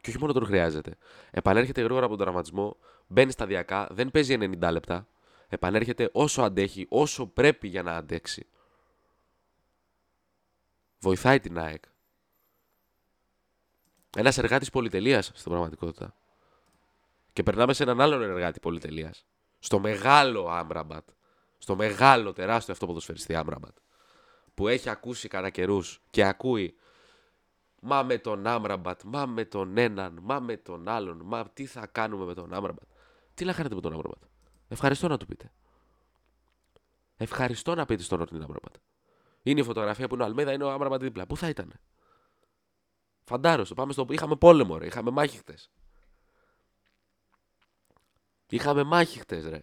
Και 0.00 0.10
όχι 0.10 0.18
μόνο 0.18 0.32
τον 0.32 0.44
χρειάζεται. 0.44 0.96
Επανέρχεται 1.30 1.82
γρήγορα 1.82 2.04
από 2.04 2.16
τον 2.16 2.24
τραυματισμό, 2.24 2.76
μπαίνει 3.06 3.30
σταδιακά, 3.32 3.88
δεν 3.90 4.10
παίζει 4.10 4.36
90 4.40 4.70
λεπτά. 4.72 5.06
Επανέρχεται 5.48 6.10
όσο 6.12 6.42
αντέχει, 6.42 6.86
όσο 6.88 7.26
πρέπει 7.26 7.68
για 7.68 7.82
να 7.82 7.96
αντέξει. 7.96 8.46
Βοηθάει 10.98 11.40
την 11.40 11.58
ΑΕΚ. 11.58 11.84
Ένας 14.16 14.38
εργάτης 14.38 14.70
πολυτελείας 14.70 15.30
στην 15.34 15.50
πραγματικότητα. 15.50 16.14
Και 17.32 17.42
περνάμε 17.42 17.72
σε 17.72 17.82
έναν 17.82 18.00
άλλον 18.00 18.22
εργάτη 18.22 18.60
πολυτελείας. 18.60 19.24
Στο 19.58 19.78
μεγάλο 19.78 20.48
Άμραμπατ. 20.48 21.08
Στο 21.62 21.76
μεγάλο 21.76 22.32
τεράστιο 22.32 22.72
αυτό 22.72 22.86
ποδοσφαιριστή 22.86 23.34
Άμραμπατ. 23.34 23.76
Που 24.54 24.68
έχει 24.68 24.88
ακούσει 24.88 25.28
κατά 25.28 25.50
καιρούς 25.50 26.00
και 26.10 26.24
ακούει 26.24 26.76
Μα 27.80 28.02
με 28.02 28.18
τον 28.18 28.46
Άμραμπατ, 28.46 29.02
μα 29.04 29.26
με 29.26 29.44
τον 29.44 29.76
έναν, 29.76 30.18
μα 30.22 30.40
με 30.40 30.56
τον 30.56 30.88
άλλον, 30.88 31.20
μα 31.24 31.48
τι 31.48 31.66
θα 31.66 31.86
κάνουμε 31.86 32.24
με 32.24 32.34
τον 32.34 32.54
Άμραμπατ. 32.54 32.88
Τι 33.34 33.44
να 33.44 33.52
κάνετε 33.52 33.74
με 33.74 33.80
τον 33.80 33.92
Άμραμπατ; 33.92 34.22
Ευχαριστώ 34.68 35.08
να 35.08 35.16
του 35.16 35.26
πείτε. 35.26 35.52
Ευχαριστώ 37.16 37.74
να 37.74 37.84
πείτε 37.84 38.02
στον 38.02 38.20
Όρτιν 38.20 38.42
Άμραμπατ. 38.42 38.74
Είναι 39.42 39.60
η 39.60 39.64
φωτογραφία 39.64 40.08
που 40.08 40.14
είναι 40.14 40.22
ο 40.22 40.26
Αλμέδα, 40.26 40.52
είναι 40.52 40.64
ο 40.64 40.70
Άμραμπατ 40.70 41.00
δίπλα. 41.00 41.26
Πού 41.26 41.36
θα 41.36 41.48
ήταν. 41.48 41.72
Φαντάρωστο. 43.24 43.74
Πάμε 43.74 43.92
στο. 43.92 44.06
Είχαμε 44.10 44.36
πόλεμο, 44.36 44.78
ρε. 44.78 44.86
Είχαμε 44.86 45.10
μάχη 45.10 45.36
χτες. 45.36 45.70
Είχαμε 48.48 48.82
μάχη 48.82 49.18
χτες, 49.18 49.46
ρε. 49.46 49.60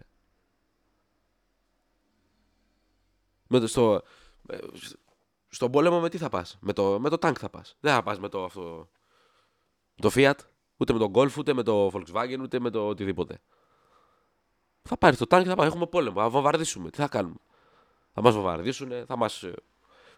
Με 3.52 3.58
το, 3.58 3.66
στο, 3.66 4.02
ε, 4.48 4.58
στον 5.48 5.70
πόλεμο 5.70 6.00
με 6.00 6.08
τι 6.08 6.18
θα 6.18 6.28
πας; 6.28 6.58
Με 6.60 6.72
το, 6.72 7.00
με 7.00 7.08
το 7.08 7.16
tank 7.20 7.34
θα 7.38 7.50
πας. 7.50 7.76
Δεν 7.80 7.94
θα 7.94 8.02
πας 8.02 8.18
με 8.18 8.28
το 8.28 8.44
αυτό. 8.44 8.88
Το 9.94 10.10
Fiat, 10.14 10.34
ούτε 10.76 10.92
με 10.92 10.98
το 10.98 11.10
Golf, 11.14 11.36
ούτε 11.38 11.52
με 11.52 11.62
το 11.62 11.90
Volkswagen, 11.92 12.38
ούτε 12.40 12.60
με 12.60 12.70
το 12.70 12.88
οτιδήποτε. 12.88 13.40
Θα 14.82 14.96
πάρεις 14.96 15.18
το 15.18 15.24
tank 15.28 15.42
και 15.42 15.48
θα 15.48 15.54
πάμε. 15.54 15.68
Έχουμε 15.68 15.86
πόλεμο. 15.86 16.20
Θα 16.20 16.28
βομβαρδίσουμε. 16.28 16.90
Τι 16.90 16.96
θα 16.96 17.08
κάνουμε; 17.08 17.40
Θα 18.12 18.22
μας 18.22 18.34
βομβαρδίσουν, 18.34 19.06
θα 19.06 19.16
μας 19.16 19.42
ε, 19.42 19.54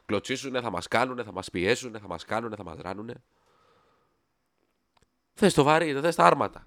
κλωτσίσουν, 0.06 0.60
θα 0.60 0.70
μας 0.70 0.88
κάνουν, 0.88 1.24
θα 1.24 1.32
μας 1.32 1.50
πιέσουν, 1.50 1.92
θα 1.92 2.06
μας 2.06 2.24
κάνουν, 2.24 2.56
θα 2.56 2.64
μας 2.64 2.78
ράνουν. 2.78 3.10
Θες 5.34 5.54
το 5.54 5.62
βαρύ, 5.62 5.92
δεν 5.92 6.02
θες 6.02 6.14
τα 6.14 6.24
άρματα. 6.24 6.64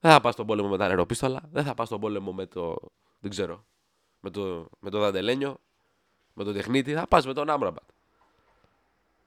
Δεν 0.00 0.10
θα 0.12 0.20
πας 0.20 0.34
στον 0.34 0.46
πόλεμο 0.46 0.68
με 0.68 0.76
τα 0.76 0.84
αεροπίστολα, 0.84 1.42
δεν 1.50 1.64
θα 1.64 1.74
πας 1.74 1.86
στον 1.86 2.00
πόλεμο 2.00 2.32
με 2.32 2.46
το. 2.46 2.76
Δεν 3.18 3.30
ξέρω. 3.30 3.66
Με 4.20 4.30
το, 4.30 4.68
με 4.78 4.90
το 4.90 4.98
δαντελένιο, 4.98 5.60
με 6.32 6.44
τον 6.44 6.54
τεχνίτη, 6.54 6.94
θα 6.94 7.06
πας 7.06 7.26
με 7.26 7.32
τον 7.32 7.50
Άμραμπατ. 7.50 7.88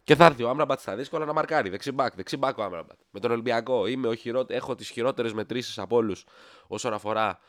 Και 0.04 0.16
θα 0.16 0.26
έρθει 0.26 0.44
ο 0.44 0.50
Άμραμπατ 0.50 0.80
στα 0.80 0.96
δύσκολα 0.96 1.26
να 1.26 1.34
μαρκάρει. 1.34 1.70
Δεξιμπάκ, 1.70 2.16
δεξιμπάκ 2.16 2.58
ο 2.58 2.64
Άμραμπατ. 2.64 2.98
Με 3.12 3.20
τον 3.20 3.32
Ολυμπιακό 3.32 3.86
είμαι 3.86 4.08
ο 4.08 4.16
χειρότε... 4.16 4.56
έχω 4.56 4.76
τις 4.76 4.90
χειρότερες 4.90 5.34
μετρήσεις 5.34 5.80
από 5.80 5.96
όλους 5.96 6.26
όσον 6.68 6.94
αφορά 6.94 7.40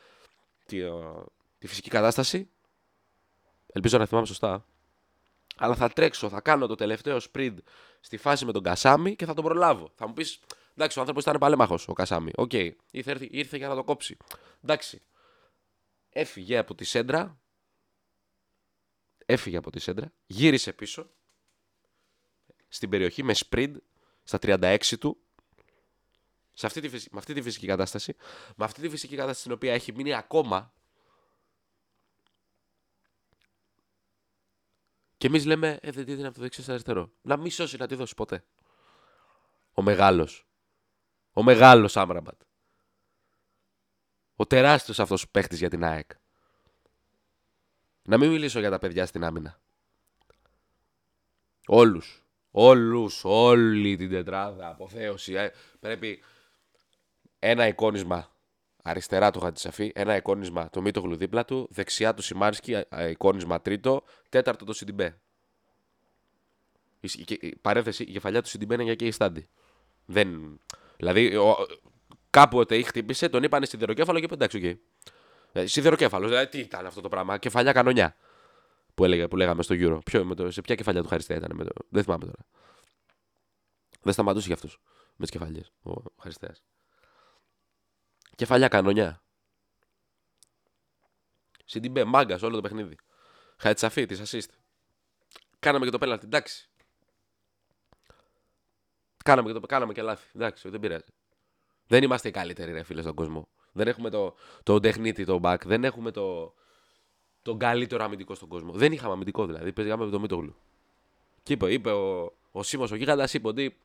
τη, 0.67 0.81
τη 1.59 1.67
φυσική 1.67 1.91
κατάσταση. 1.91 2.49
Ελπίζω 3.67 3.99
να 3.99 4.07
θυμάμαι 4.07 4.27
σωστά. 4.27 4.65
Αλλά 5.57 5.75
θα 5.75 5.89
τρέξω, 5.89 6.29
θα 6.29 6.41
κάνω 6.41 6.67
το 6.67 6.75
τελευταίο 6.75 7.19
sprint 7.33 7.57
στη 8.01 8.17
φάση 8.17 8.45
με 8.45 8.53
τον 8.53 8.63
Κασάμι 8.63 9.17
και 9.17 9.27
θα 9.27 9.35
τον 9.35 9.45
προλάβω. 9.45 9.91
Θα 9.95 10.07
μου 10.07 10.13
πεις, 10.13 10.41
εντάξει, 10.75 10.99
ο 10.99 11.01
άνθρωπος 11.01 11.25
ήταν 11.25 11.39
παλαίμαχος 11.38 11.88
ο 11.89 11.93
Κασάμι. 11.93 12.31
OK, 12.35 12.50
okay. 12.53 12.71
ήρθε, 12.91 13.29
ήρθε 13.31 13.57
για 13.57 13.69
να 13.69 13.75
το 13.75 13.85
κόψει. 13.85 14.17
Εντάξει. 14.65 15.03
Έφυγε 16.14 16.59
από 16.59 16.75
τη 16.75 16.85
σέντρα, 16.85 17.40
έφυγε 19.26 19.57
από 19.57 19.71
τη 19.71 19.81
σέντρα, 19.81 20.12
γύρισε 20.26 20.73
πίσω 20.73 21.11
στην 22.69 22.88
περιοχή 22.88 23.23
με 23.23 23.35
sprint 23.37 23.75
στα 24.23 24.38
36 24.42 24.78
του 25.00 25.23
σε 26.52 26.66
αυτή 26.66 26.81
τη, 26.81 26.88
με 27.11 27.19
αυτή 27.19 27.35
τη 27.35 27.42
φυσική 27.42 27.66
κατάσταση, 27.66 28.16
με 28.57 28.64
αυτή 28.64 28.81
τη 28.81 28.88
φυσική 28.88 29.14
κατάσταση 29.14 29.40
στην 29.40 29.52
οποία 29.52 29.73
έχει 29.73 29.92
μείνει 29.92 30.14
ακόμα 30.14 30.73
και 35.23 35.28
εμείς 35.28 35.45
λέμε, 35.45 35.78
Ε, 35.83 35.90
δεν 35.90 36.09
είναι 36.09 36.26
από 36.26 36.35
το 36.35 36.40
δεξί 36.40 36.62
στο 36.62 36.73
αριστερό. 36.73 37.11
Να 37.23 37.37
μη 37.37 37.50
σώσει 37.50 37.76
να 37.76 37.87
τη 37.87 37.95
δώσει 37.95 38.14
ποτέ. 38.14 38.45
Ο 39.73 39.83
μεγάλος. 39.83 40.47
Ο 41.33 41.42
μεγάλος 41.42 41.97
Άμραμπατ. 41.97 42.40
Ο 44.37 44.47
τεράστιος 44.47 45.01
αυτός 45.01 45.29
παίχτης 45.29 45.59
για 45.59 45.71
την 45.71 45.85
ΑΕΚ. 45.85 46.11
Να 48.03 48.19
μην 48.19 48.31
μιλήσω 48.31 48.59
για 48.59 48.71
τα 48.71 48.79
παιδιά 48.79 49.07
στην 49.07 49.25
άμυνα. 49.25 49.61
Όλους. 51.67 52.25
Όλους. 52.51 53.21
Όλη 53.25 53.97
την 53.97 54.11
τετράδα. 54.11 54.69
Αποθέωση. 54.69 55.33
Ε, 55.33 55.51
πρέπει 55.81 56.23
ένα 57.39 57.67
εικόνισμα 57.67 58.31
αριστερά 58.83 59.31
του 59.31 59.41
Χατζησαφή, 59.41 59.93
ένα 59.95 60.17
εικόνισμα 60.17 60.71
το 60.71 60.81
Μίτογλου 60.81 61.17
δίπλα 61.17 61.45
του, 61.45 61.69
δεξιά 61.71 62.15
του 62.15 62.23
Σιμάνσκι, 62.23 62.73
ε, 62.89 63.09
εικόνισμα 63.09 63.61
τρίτο, 63.61 64.03
τέταρτο 64.29 64.65
το 64.65 64.73
Σιντιμπέ. 64.73 65.19
Η, 67.01 67.25
η, 67.41 67.57
παρένθεση, 67.57 68.03
η 68.03 68.12
κεφαλιά 68.12 68.43
του 68.43 68.49
Σιντιμπέ 68.49 68.75
είναι 68.75 68.83
για 68.83 68.95
και 68.95 69.07
η 69.07 69.11
στάντη. 69.11 69.49
Δεν... 70.07 70.61
Δηλαδή, 70.97 71.37
ο, 71.37 71.57
κάποτε 72.33 72.79
ή 72.79 72.83
χτύπησε, 72.83 73.29
τον 73.29 73.43
είπανε 73.43 73.67
σιδεροκέφαλο 73.67 74.21
και 74.21 74.27
πεντάξει, 74.27 74.61
okay. 74.62 74.77
Ε, 75.53 75.67
Σιδεροκέφαλο. 75.67 76.27
Δηλαδή, 76.27 76.51
τι 76.51 76.59
ήταν 76.59 76.87
αυτό 76.87 77.01
το 77.01 77.09
πράγμα. 77.09 77.39
Κεφαλιά 77.39 77.73
κανονιά. 77.73 78.17
Που, 78.95 79.05
έλεγα, 79.05 79.29
που 79.29 79.37
λέγαμε 79.37 79.62
στο 79.62 79.75
Euro. 79.79 79.99
Ποιο, 80.05 80.25
με 80.25 80.35
το, 80.35 80.51
σε 80.51 80.61
ποια 80.61 80.75
κεφαλιά 80.75 81.03
του 81.03 81.09
Χαριστέα 81.09 81.37
ήταν. 81.37 81.51
Με 81.55 81.65
το, 81.65 81.71
δεν 81.89 82.03
θυμάμαι 82.03 82.25
τώρα. 82.25 82.47
Δεν 84.01 84.12
σταματούσε 84.12 84.47
για 84.47 84.55
αυτούς. 84.55 84.81
Με 85.17 85.27
τις 85.27 85.31
κεφαλιές. 85.31 85.73
Ο 85.83 85.93
Χαριστέας. 86.21 86.62
Κεφαλιά 88.35 88.69
κανονιά. 88.69 89.23
Σιντιμπέ, 91.65 92.05
μάγκας 92.05 92.43
όλο 92.43 92.55
το 92.55 92.61
παιχνίδι. 92.61 92.97
Χαϊτσαφή 93.57 94.07
της 94.07 94.21
assist. 94.25 94.53
Κάναμε 95.59 95.85
και 95.85 95.91
το 95.91 95.99
πέλατη. 95.99 96.27
Εντάξει. 96.27 96.69
Κάναμε 99.25 99.53
και, 99.53 99.59
το, 99.59 99.67
κάναμε 99.67 99.93
και 99.93 100.03
λάθη. 100.03 100.31
Εντάξει, 100.35 100.69
δεν 100.69 100.81
πειράζει. 100.81 101.05
Δεν 101.93 102.03
είμαστε 102.03 102.29
οι 102.29 102.31
καλύτεροι, 102.31 102.73
ρε 102.73 102.83
φίλε, 102.83 103.03
στον 103.03 103.15
κόσμο. 103.15 103.49
Δεν 103.73 103.89
έχουμε 103.89 104.11
το, 104.11 104.35
το 104.63 104.81
τεχνίτη, 104.81 105.25
το 105.25 105.41
back. 105.43 105.57
Δεν 105.65 105.85
έχουμε 105.85 106.11
το, 106.11 106.55
τον 107.43 107.59
καλύτερο 107.59 108.05
αμυντικό 108.05 108.35
στον 108.35 108.49
κόσμο. 108.49 108.73
Δεν 108.73 108.93
είχαμε 108.93 109.13
αμυντικό 109.13 109.47
δηλαδή. 109.47 109.73
Παίζαμε 109.73 110.05
με 110.05 110.11
τον 110.11 110.21
Μίτογλου. 110.21 110.55
Και 111.43 111.53
είπε, 111.53 111.73
είπε 111.73 111.91
ο, 111.91 112.33
ο 112.53 112.63
Σίμω 112.63 112.87
ο 112.93 112.95
Γίγαντας, 112.95 113.35
είπε 113.35 113.49
ότι 113.49 113.77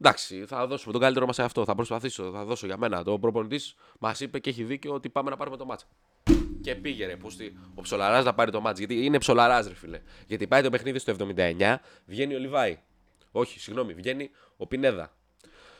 εντάξει, 0.00 0.44
θα 0.46 0.66
δώσουμε 0.66 0.92
τον 0.92 1.00
καλύτερο 1.00 1.26
μας 1.26 1.34
σε 1.34 1.42
αυτό. 1.42 1.64
Θα 1.64 1.74
προσπαθήσω, 1.74 2.30
θα 2.30 2.44
δώσω 2.44 2.66
για 2.66 2.76
μένα. 2.76 3.04
Το 3.04 3.18
προπονητής 3.18 3.74
μας 3.98 4.20
είπε 4.20 4.38
και 4.38 4.50
έχει 4.50 4.64
δίκιο 4.64 4.92
ότι 4.92 5.08
πάμε 5.08 5.30
να 5.30 5.36
πάρουμε 5.36 5.56
το 5.56 5.64
μάτσα. 5.64 5.86
Και 6.60 6.74
πήγε 6.74 7.06
ρε, 7.06 7.16
πούστη, 7.16 7.58
ο 7.74 7.80
Ψολαράς 7.80 8.24
να 8.24 8.34
πάρει 8.34 8.50
το 8.50 8.60
μάτσα. 8.60 8.84
Γιατί 8.84 9.04
είναι 9.04 9.18
Ψολαράς, 9.18 9.68
ρε 9.68 9.74
φίλε. 9.74 10.00
Γιατί 10.26 10.46
πάει 10.46 10.62
το 10.62 10.70
παιχνίδι 10.70 10.98
στο 10.98 11.14
79, 11.18 11.76
βγαίνει 12.06 12.34
ο 12.34 12.38
Λιβάη. 12.38 12.78
Όχι, 13.32 13.60
συγγνώμη, 13.60 13.94
βγαίνει 13.94 14.30
ο 14.56 14.66
Πινέδα. 14.66 15.12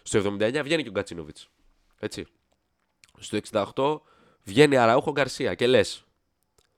Στο 0.03 0.19
79 0.19 0.61
βγαίνει 0.63 0.83
και 0.83 0.89
ο 0.89 0.93
Γκατσίνοβιτς. 0.93 1.49
Έτσι 1.99 2.27
στο 3.19 3.39
68 3.75 4.01
βγαίνει 4.45 4.77
Αραούχο 4.77 5.11
Γκαρσία 5.13 5.55
και 5.55 5.67
λες. 5.67 6.05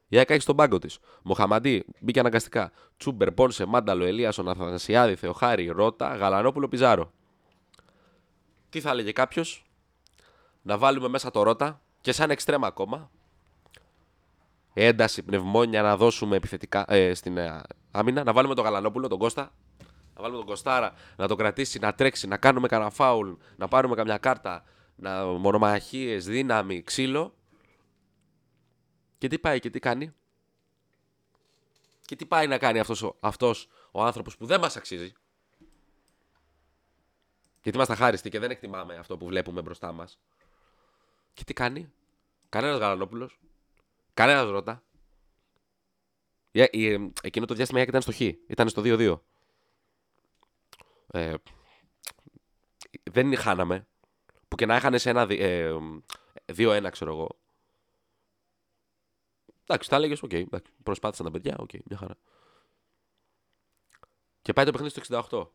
Η 0.08 0.18
ΑΕΚ 0.18 0.30
έχει 0.30 0.40
στον 0.40 0.56
πάγκο 0.56 0.78
της. 0.78 0.98
Μοχαμαντή 1.22 1.84
μπήκε 2.00 2.20
αναγκαστικά. 2.20 2.72
Τσούμπερ, 2.96 3.32
Πόνσε, 3.32 3.64
Μάνταλο, 3.64 4.04
Ελίασον, 4.04 4.48
Αθανασιάδη, 4.48 5.14
Θεοχάρη, 5.14 5.66
Ρότα, 5.66 6.14
Γαλανόπουλο, 6.16 6.68
Πιζάρο. 6.68 7.12
Τι 8.70 8.80
θα 8.80 8.90
έλεγε 8.90 9.12
κάποιος, 9.12 9.64
να 10.62 10.78
βάλουμε 10.78 11.08
μέσα 11.08 11.30
το 11.30 11.42
Ρότα 11.42 11.80
και 12.00 12.12
σαν 12.12 12.30
εξτρέμα 12.30 12.66
ακόμα. 12.66 13.10
Ένταση, 14.72 15.22
πνευμόνια 15.22 15.82
να 15.82 15.96
δώσουμε 15.96 16.36
επιθετικά 16.36 16.84
ε, 16.88 17.14
στην 17.14 17.36
ε, 17.36 17.62
άμυνα. 17.90 18.24
Να 18.24 18.32
βάλουμε 18.32 18.54
τον 18.54 18.64
Γαλανόπουλο, 18.64 19.08
τον 19.08 19.18
Κώστα. 19.18 19.52
Να 20.14 20.22
βάλουμε 20.22 20.38
τον 20.38 20.46
Κωστάρα 20.46 20.94
να 21.16 21.28
το 21.28 21.34
κρατήσει, 21.34 21.78
να 21.78 21.94
τρέξει, 21.94 22.26
να 22.26 22.36
κάνουμε 22.36 22.68
κανένα 22.68 22.90
φάουλ, 22.90 23.32
να 23.56 23.68
πάρουμε 23.68 23.94
καμιά 23.94 24.18
κάρτα, 24.18 24.64
να 24.96 25.24
μονομαχίες, 25.24 26.24
δύναμη, 26.24 26.82
ξύλο. 26.82 27.34
Και 29.18 29.28
τι 29.28 29.38
πάει 29.38 29.60
και 29.60 29.70
τι 29.70 29.78
κάνει; 29.78 30.14
Και 32.04 32.16
τι 32.16 32.26
πάει 32.26 32.46
να 32.46 32.58
κάνει 32.58 32.78
αυτός 32.78 33.02
ο, 33.02 33.16
αυτός 33.20 33.68
ο 33.90 34.02
άνθρωπος 34.02 34.36
που 34.36 34.46
δεν 34.46 34.60
μας 34.60 34.76
αξίζει; 34.76 35.12
Γιατί 37.62 37.76
είμαστε 37.76 37.94
χάριστοι 37.94 38.30
και 38.30 38.38
δεν 38.38 38.50
εκτιμάμε 38.50 38.96
αυτό 38.96 39.16
που 39.16 39.26
βλέπουμε 39.26 39.62
μπροστά 39.62 39.92
μας. 39.92 40.18
Και 41.32 41.44
τι 41.44 41.52
κάνει; 41.52 41.92
Κανένας 42.48 42.78
Γαλανόπουλος. 42.78 43.38
Κανένας 44.14 44.48
ρώτα. 44.50 44.82
Ε, 46.52 46.62
ε, 46.62 47.08
εκείνο 47.22 47.46
το 47.46 47.54
διάστημα 47.54 47.80
ήταν 47.80 48.02
στο 48.02 48.12
Χ. 48.12 48.20
Ήταν 48.20 48.68
στο 48.68 48.82
2-2. 48.84 49.20
Ε, 51.14 51.34
δεν 53.10 53.36
χάναμε. 53.36 53.86
Που 54.48 54.56
και 54.56 54.66
να 54.66 54.74
έχανες 54.74 55.10
ένα 55.10 55.26
2-1, 56.56 56.88
ξέρω 56.90 57.12
εγώ. 57.12 57.38
Εντάξει, 59.66 59.88
τα 59.88 59.96
έλεγες, 59.96 60.22
OK. 60.22 60.30
Okay, 60.32 60.44
προσπάθησαν 60.82 61.26
τα 61.26 61.32
παιδιά, 61.32 61.56
OK, 61.58 61.70
okay, 61.72 61.78
μια 61.84 61.96
χαρά. 61.98 62.14
Και 64.42 64.52
πάει 64.52 64.64
το 64.64 64.70
παιχνίδι 64.70 65.00
στο 65.00 65.26
68. 65.30 65.50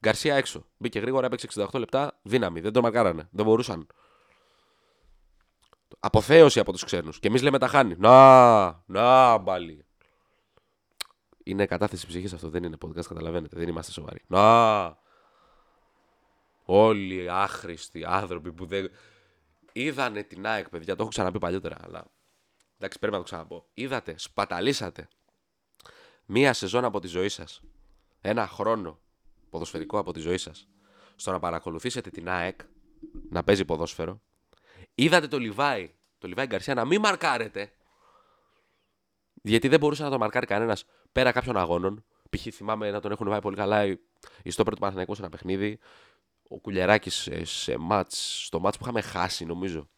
Γκαρσία 0.00 0.34
έξω. 0.34 0.66
Μπήκε 0.76 0.98
γρήγορα, 0.98 1.26
έπαιξε 1.26 1.48
68 1.54 1.78
λεπτά. 1.78 2.18
Δύναμη. 2.22 2.60
Δεν 2.60 2.72
το 2.72 2.80
μαρκάρανε. 2.80 3.28
Δεν 3.30 3.44
μπορούσαν. 3.44 3.86
Αποθέωση 6.00 6.60
από 6.60 6.72
τους 6.72 6.84
ξένους. 6.84 7.18
Και 7.18 7.28
εμείς 7.28 7.42
λέμε 7.42 7.58
τα 7.58 7.68
χάνει. 7.68 7.94
Να, 7.98 8.84
να, 8.86 9.38
μπάλι. 9.38 9.86
Είναι 11.48 11.66
κατάθεση 11.66 12.06
ψυχής 12.06 12.32
αυτό. 12.32 12.48
Δεν 12.48 12.62
είναι 12.62 12.76
podcast, 12.86 13.04
καταλαβαίνετε. 13.04 13.56
Δεν 13.58 13.68
είμαστε 13.68 13.92
σοβαροί. 13.92 14.22
Να. 14.26 14.98
Όλοι 16.64 17.22
οι 17.22 17.28
άχρηστοι 17.28 18.04
άνθρωποι 18.04 18.52
που 18.52 18.66
δεν. 18.66 18.90
Είδανε 19.72 20.22
την 20.22 20.46
ΑΕΚ, 20.46 20.68
παιδιά. 20.68 20.94
Το 20.94 21.02
έχω 21.02 21.10
ξαναπεί 21.10 21.38
παλιότερα, 21.38 21.76
αλλά. 21.80 22.04
Εντάξει, 22.76 22.98
πρέπει 22.98 23.12
να 23.12 23.18
το 23.18 23.24
ξαναπώ. 23.24 23.68
Είδατε, 23.74 24.14
σπαταλήσατε 24.18 25.08
μία 26.24 26.52
σεζόν 26.52 26.84
από 26.84 27.00
τη 27.00 27.06
ζωή 27.06 27.28
σας. 27.28 27.62
Ένα 28.20 28.46
χρόνο 28.46 29.00
ποδοσφαιρικό 29.50 29.98
από 29.98 30.12
τη 30.12 30.20
ζωή 30.20 30.38
σας. 30.38 30.68
Στο 31.16 31.30
να 31.30 31.38
παρακολουθήσετε 31.38 32.10
την 32.10 32.28
ΑΕΚ 32.28 32.60
να 33.30 33.44
παίζει 33.44 33.64
ποδόσφαιρο. 33.64 34.20
Είδατε 34.94 35.28
το 35.28 35.38
Λιβάη, 35.38 35.94
το 36.18 36.28
Λιβάη 36.28 36.46
Γκαρσία 36.46 36.74
να 36.74 36.84
μην 36.84 37.00
μαρκάρετε. 37.00 37.72
Γιατί 39.42 39.68
δεν 39.68 39.78
μπορούσε 39.78 40.02
να 40.02 40.10
το 40.10 40.18
μαρκάρει 40.18 40.46
κανένας 40.46 40.84
πέρα 41.12 41.32
κάποιων 41.32 41.56
αγώνων. 41.56 42.04
Π.χ. 42.30 42.46
θυμάμαι 42.52 42.90
να 42.90 43.00
τον 43.00 43.12
έχουν 43.12 43.28
βάλει 43.28 43.40
πολύ 43.40 43.56
καλά 43.56 43.84
η 44.42 44.50
Στόπερ 44.50 44.72
του 44.72 44.78
Παναθηναϊκού 44.78 45.14
σε 45.14 45.20
ένα 45.20 45.30
παιχνίδι. 45.30 45.78
Ο 46.48 46.60
Κουλιαράκης 46.60 47.28
σε 47.42 47.76
μάτς, 47.76 48.44
στο 48.44 48.60
μάτς 48.60 48.76
που 48.76 48.82
είχαμε 48.82 49.00
χάσει, 49.00 49.44
νομίζω. 49.44 49.88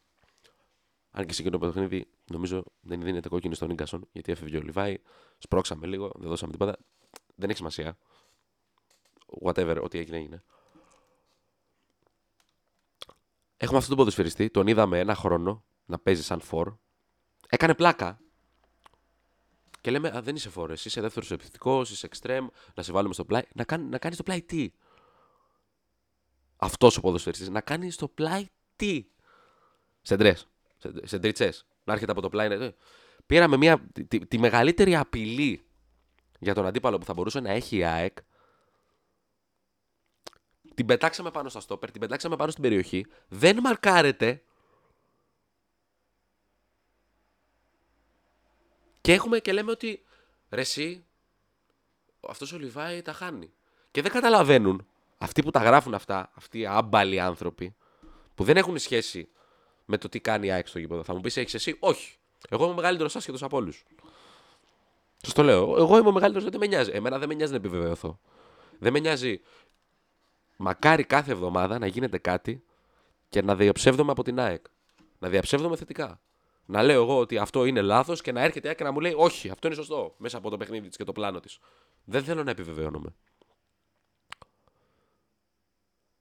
Αν 1.10 1.26
και 1.26 1.32
σε 1.32 1.40
εκείνο 1.42 1.58
το 1.58 1.66
παιχνίδι, 1.66 2.10
νομίζω 2.30 2.64
δεν 2.80 3.02
δίνεται 3.02 3.28
κόκκινη 3.28 3.54
στον 3.54 3.70
Ίγκασον, 3.70 4.08
γιατί 4.12 4.32
έφευγε 4.32 4.56
ο 4.56 4.60
Λιβάη. 4.60 4.98
Σπρώξαμε 5.38 5.86
λίγο, 5.86 6.12
δεν 6.14 6.28
δώσαμε 6.28 6.52
τίποτα. 6.52 6.76
Δεν 7.34 7.48
έχει 7.48 7.58
σημασία. 7.58 7.96
Whatever, 9.42 9.80
ό,τι 9.82 9.98
έγινε, 9.98 10.16
έγινε. 10.16 10.42
Έχουμε 13.56 13.78
αυτόν 13.78 13.96
τον 13.96 13.96
ποδοσφαιριστή, 13.96 14.50
τον 14.50 14.66
είδαμε 14.66 14.98
ένα 14.98 15.14
χρόνο 15.14 15.64
να 15.84 15.98
παίζει 15.98 16.22
σαν 16.22 16.40
φορ. 16.40 16.74
Έκανε 17.48 17.74
πλάκα. 17.74 18.20
Και 19.80 19.90
λέμε, 19.90 20.08
Α, 20.16 20.22
δεν 20.22 20.34
είσαι 20.34 20.50
φόρ, 20.50 20.70
εσύ 20.70 20.88
είσαι 20.88 21.00
δεύτερος 21.00 21.30
επιθετικό, 21.30 21.80
είσαι 21.80 22.06
εξτρέμ, 22.06 22.46
να 22.74 22.82
σε 22.82 22.92
βάλουμε 22.92 23.14
στο 23.14 23.24
πλάι. 23.24 23.42
Να, 23.54 23.64
κάνει, 23.64 23.84
να 23.84 23.98
κάνεις 23.98 24.16
στο 24.16 24.24
πλάι 24.24 24.42
τι; 24.42 24.70
Αυτός 26.56 26.96
ο 26.96 27.00
ποδοσφαιριστής, 27.00 27.48
να 27.48 27.60
κάνεις 27.60 27.94
στο 27.94 28.08
πλάι 28.08 28.46
τι; 28.76 29.06
Σεντρές. 30.02 30.48
Σεντριτσέ. 31.02 31.52
Να 31.84 31.92
έρχεται 31.92 32.12
από 32.12 32.20
το 32.20 32.28
πλάι. 32.28 32.48
Ναι. 32.48 32.72
Πήραμε 33.26 33.56
μια, 33.56 33.88
τη, 34.08 34.26
τη, 34.26 34.38
μεγαλύτερη 34.38 34.96
απειλή 34.96 35.64
για 36.38 36.54
τον 36.54 36.66
αντίπαλο 36.66 36.98
που 36.98 37.04
θα 37.04 37.12
μπορούσε 37.12 37.40
να 37.40 37.50
έχει 37.50 37.76
η 37.76 37.84
ΑΕΚ. 37.84 38.18
Την 40.74 40.86
πετάξαμε 40.86 41.30
πάνω 41.30 41.48
στα 41.48 41.60
στόπερ, 41.60 41.90
την 41.90 42.00
πετάξαμε 42.00 42.36
πάνω 42.36 42.50
στην 42.50 42.62
περιοχή. 42.62 43.06
Δεν 43.28 43.60
μαρκάρεται. 43.60 44.42
Και 49.10 49.16
έχουμε 49.16 49.38
και 49.38 49.52
λέμε 49.52 49.70
ότι 49.70 50.02
ρε 50.50 50.60
εσύ, 50.60 51.04
αυτός 52.28 52.52
ο 52.52 52.58
Λιβάη 52.58 53.02
τα 53.02 53.12
χάνει. 53.12 53.52
Και 53.90 54.02
δεν 54.02 54.10
καταλαβαίνουν 54.10 54.86
αυτοί 55.18 55.42
που 55.42 55.50
τα 55.50 55.60
γράφουν 55.60 55.94
αυτά, 55.94 56.30
αυτοί 56.34 56.58
οι 56.58 56.66
άμπαλοι 56.66 57.20
άνθρωποι, 57.20 57.76
που 58.34 58.44
δεν 58.44 58.56
έχουν 58.56 58.78
σχέση 58.78 59.28
με 59.84 59.98
το 59.98 60.08
τι 60.08 60.20
κάνει 60.20 60.46
η 60.46 60.50
ΑΕΚ 60.50 60.66
στο 60.66 60.78
γήπεδο. 60.78 61.02
Θα 61.02 61.14
μου 61.14 61.20
πεις, 61.20 61.36
έχεις 61.36 61.54
εσύ, 61.54 61.76
όχι. 61.78 62.16
Εγώ 62.48 62.64
είμαι 62.64 62.74
μεγαλύτερος 62.74 63.16
άσχετος 63.16 63.42
από 63.42 63.56
όλους. 63.56 63.84
Σας 65.16 65.32
το 65.32 65.42
λέω. 65.42 65.76
Εγώ 65.76 65.98
είμαι 65.98 66.08
ο 66.08 66.12
μεγαλύτερος, 66.12 66.48
δεν 66.48 66.60
με 66.60 66.66
νοιάζει. 66.66 66.90
Εμένα 66.94 67.18
δεν 67.18 67.28
με 67.28 67.34
νοιάζει 67.34 67.52
να 67.52 67.58
επιβεβαιωθώ. 67.58 68.20
Δεν 68.78 68.92
με 68.92 68.98
νοιάζει. 68.98 69.40
Μακάρι 70.56 71.04
κάθε 71.04 71.32
εβδομάδα 71.32 71.78
να 71.78 71.86
γίνεται 71.86 72.18
κάτι 72.18 72.64
και 73.28 73.42
να 73.42 73.56
διαψεύδομαι 73.56 74.10
από 74.10 74.22
την 74.22 74.40
ΑΕΚ. 74.40 74.64
Να 75.18 75.28
διαψεύδομαι 75.28 75.76
θετικά. 75.76 76.20
Να 76.70 76.82
λέω 76.82 77.02
εγώ 77.02 77.18
ότι 77.18 77.38
αυτό 77.38 77.64
είναι 77.64 77.80
λάθος 77.80 78.20
και 78.20 78.32
να 78.32 78.40
έρχεται 78.40 78.66
η 78.66 78.68
ΑΕΚ 78.68 78.78
και 78.78 78.84
να 78.84 78.90
μου 78.90 79.00
λέει 79.00 79.12
Όχι, 79.16 79.50
αυτό 79.50 79.66
είναι 79.66 79.76
σωστό 79.76 80.14
μέσα 80.18 80.38
από 80.38 80.50
το 80.50 80.56
παιχνίδι 80.56 80.88
της 80.88 80.96
και 80.96 81.04
το 81.04 81.12
πλάνο 81.12 81.40
της. 81.40 81.58
Δεν 82.04 82.24
θέλω 82.24 82.44
να 82.44 82.50
επιβεβαιώνομαι. 82.50 83.14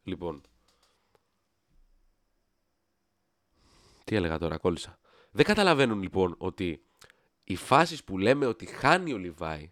Λοιπόν. 0.03 0.41
Τι 4.03 4.15
έλεγα 4.15 4.37
τώρα, 4.37 4.57
κόλλησα. 4.57 4.99
Δεν 5.31 5.45
καταλαβαίνουν 5.45 6.01
λοιπόν 6.01 6.35
ότι 6.37 6.83
οι 7.43 7.55
φάσεις 7.55 8.03
που 8.03 8.17
λέμε 8.17 8.45
ότι 8.45 8.65
χάνει 8.65 9.13
ο 9.13 9.17
Λιβάη. 9.17 9.71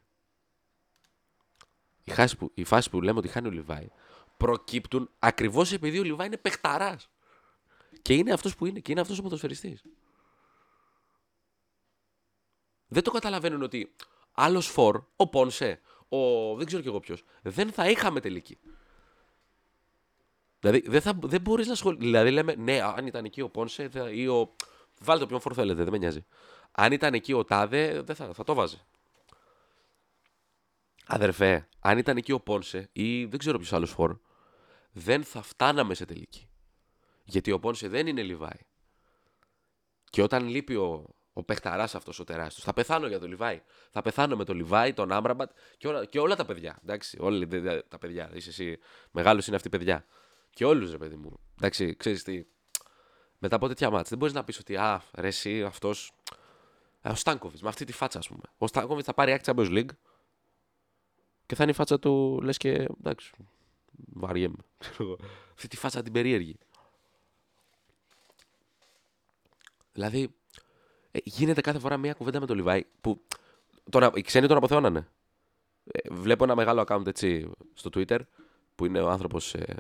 Οι 2.04 2.12
φάσει 2.12 2.38
που, 2.38 2.52
οι 2.54 2.64
φάσεις 2.64 2.90
που 2.90 3.02
λέμε 3.02 3.20
ότι 3.20 3.28
χάνει 3.28 3.48
ο 3.48 3.52
Λιβάη 3.52 3.88
προκύπτουν 4.38 5.10
ακριβώς 5.20 5.72
επειδή 5.72 6.00
ο 6.00 6.04
Λιβάη 6.04 6.28
είναι 6.28 6.38
παιχταράς. 6.38 7.10
Και 8.02 8.14
είναι 8.14 8.34
αυτός 8.34 8.56
που 8.56 8.66
είναι 8.66 8.80
και 8.80 8.92
είναι 8.92 9.02
αυτός 9.02 9.20
ο 9.20 9.22
ποδοσφαιριστής. 9.22 9.84
Δεν 12.88 13.04
το 13.04 13.12
καταλαβαίνουν 13.12 13.62
ότι 13.62 13.96
άλλος 14.32 14.68
φορ, 14.68 15.04
ο 15.16 15.28
Πόνσε, 15.28 15.82
ο 16.10 16.56
δεν 16.56 16.66
ξέρω 16.66 16.82
κι 16.82 16.88
εγώ 16.88 17.00
ποιος, 17.00 17.24
δεν 17.42 17.72
θα 17.72 17.90
είχαμε 17.90 18.20
τελική. 18.20 18.58
Δηλαδή 20.60 20.84
δεν, 20.88 21.02
θα, 21.02 21.20
δεν 21.22 21.42
μπορείς 21.42 21.68
να 21.68 21.76
σχολιάσει. 21.76 22.06
Δηλαδή 22.06 22.32
λέμε, 22.32 22.56
ναι, 22.56 22.82
αν 22.82 23.06
ήταν 23.06 23.26
εκεί 23.26 23.42
ο 23.42 23.50
Πόνσε 23.50 23.90
ή 24.12 24.28
ο. 24.28 24.56
Βάλτε 25.00 25.24
όποιον 25.24 25.40
φορ 25.40 25.54
θέλετε, 25.56 25.84
δεν 25.84 25.92
με 25.92 25.98
νοιάζει. 25.98 26.26
Αν 26.72 26.92
ήταν 26.92 27.14
εκεί 27.14 27.34
ο 27.34 27.44
Τάδε, 27.44 28.02
δεν 28.02 28.16
θα, 28.16 28.34
θα 28.34 28.44
το 28.44 28.54
βάζει. 28.54 28.82
Αδερφέ, 31.06 31.68
αν 31.80 31.98
ήταν 31.98 32.18
εκεί 32.18 32.32
ο 32.32 32.40
Πόνσε 32.40 32.90
ή 32.94 33.26
δεν 33.26 33.40
ξέρω 33.40 33.58
ποιος 33.58 33.74
άλλος 33.74 33.92
φορ, 33.92 34.18
δεν 34.92 35.24
θα 35.24 35.42
φτάναμε 35.42 35.94
σε 35.94 36.06
τελική. 36.06 36.50
Γιατί 37.24 37.52
ο 37.52 37.60
Πόνσε 37.60 37.88
δεν 37.88 38.08
είναι 38.08 38.22
Λιβάη. 38.22 38.60
Και 40.10 40.22
όταν 40.22 40.48
λείπει 40.48 40.76
ο, 40.76 41.16
ο 41.38 41.44
παιχταρά 41.44 41.84
αυτός 41.84 42.20
ο 42.20 42.24
τεράστιος, 42.24 42.66
θα 42.66 42.74
πεθάνω 42.74 43.08
για 43.08 43.20
τον 43.20 43.30
Λιβάη. 43.30 43.62
Θα 43.92 44.02
πεθάνω 44.02 44.36
με 44.36 44.44
τον 44.44 44.56
Λιβάη, 44.56 44.94
τον 44.94 45.12
Άμπραμπατ 45.12 45.52
και 45.78 45.88
όλα, 45.88 46.06
και 46.06 46.20
όλα 46.20 46.36
τα 46.36 46.46
παιδιά. 46.46 46.80
Εντάξει, 46.84 47.18
όλοι 47.20 47.48
τα 47.88 47.98
παιδιά. 47.98 48.30
Είσαι 48.34 48.50
εσύ, 48.50 48.80
μεγάλος 49.12 49.48
είναι 49.48 49.56
αυτή 49.56 49.68
η 49.68 49.72
παιδιά. 49.72 50.06
Και 50.50 50.66
όλους, 50.66 50.92
ρε 50.92 50.98
παιδί 50.98 51.16
μου. 51.16 51.40
Εντάξει, 51.58 51.96
ξέρεις 51.96 52.24
τι. 52.24 52.46
Μετά 53.38 53.56
από 53.56 53.68
τέτοια 53.68 53.90
μάτια 53.90 54.06
δεν 54.10 54.18
μπορείς 54.18 54.34
να 54.34 54.44
πεις 54.44 54.60
ότι 54.60 54.76
α, 54.76 55.04
ρε, 55.14 55.28
εσύ 55.28 55.64
αυτός. 55.64 56.12
Ε, 57.02 57.10
ο 57.10 57.16
Στάνκοβιτς, 57.16 57.62
με 57.62 57.70
αυτή 57.70 57.86
τη 57.86 57.94
φάτσα, 57.94 58.18
ας 58.18 58.28
πούμε. 58.28 58.44
Ο 58.58 58.68
Στάνκοβιτς 58.68 59.06
θα 59.06 59.14
πάρει 59.14 59.32
άκρη 59.32 59.54
Champions 59.56 59.72
League 59.78 59.96
και 61.46 61.56
θα 61.56 61.64
είναι 61.64 61.72
η 61.72 61.76
φάτσα 61.76 62.00
του, 62.00 62.40
λες 62.44 62.58
και. 62.58 62.88
Εντάξει. 63.00 63.32
Βαριέμαι. 64.14 64.66
αυτή 65.54 65.68
τη 65.68 65.78
φάτσα 65.78 66.02
την 66.02 66.14
περίεργη. 66.14 66.58
Δηλαδή, 69.92 70.22
ε, 70.22 70.28
γίνεται 71.24 71.62
κάθε 71.62 71.80
φορά 71.80 71.98
μια 71.98 72.14
κουβέντα 72.14 72.40
με 72.40 72.46
τον 72.46 72.56
Λιβάη 72.56 72.86
που 73.02 73.22
τον, 73.90 74.12
οι 74.14 74.22
ξένοι 74.22 74.48
τον 74.48 74.58
αποθεώνανε. 74.58 75.08
Ε, 75.92 76.10
βλέπω 76.12 76.44
ένα 76.44 76.56
μεγάλο 76.56 76.84
account 76.88 77.08
έτσι 77.08 77.52
στο 77.74 77.90
Twitter 77.94 78.20
που 78.76 78.86
είναι 78.86 79.02
ο 79.02 79.10
άνθρωπος 79.10 79.54
ε, 79.54 79.76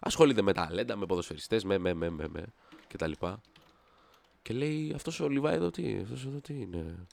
ασχολείται 0.00 0.42
με 0.42 0.52
ταλέντα, 0.52 0.96
με 0.96 1.06
ποδοσφαιριστές, 1.06 1.64
με, 1.64 1.78
με, 1.78 1.94
με, 1.94 2.10
με, 2.10 2.28
με 2.28 2.52
και 2.86 2.96
τα 2.96 3.06
λοιπά. 3.06 3.40
Και 4.42 4.54
λέει, 4.54 4.92
αυτός 4.94 5.20
ο 5.20 5.28
Λιβάη 5.28 5.54
εδώ 5.54 5.70
τι, 5.70 5.98
αυτός 6.02 6.24
εδώ 6.26 6.40
τι 6.40 6.60
είναι; 6.60 7.06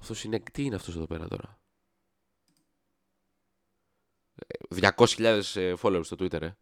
Αυτός 0.00 0.24
είναι, 0.24 0.42
τι 0.52 0.62
είναι 0.62 0.74
αυτός 0.74 0.96
εδώ 0.96 1.06
πέρα 1.06 1.28
τώρα; 1.28 1.58
200.000 4.74 5.42
ε, 5.54 5.74
followers 5.82 6.04
στο 6.04 6.16
Twitter, 6.18 6.42
ε. 6.42 6.56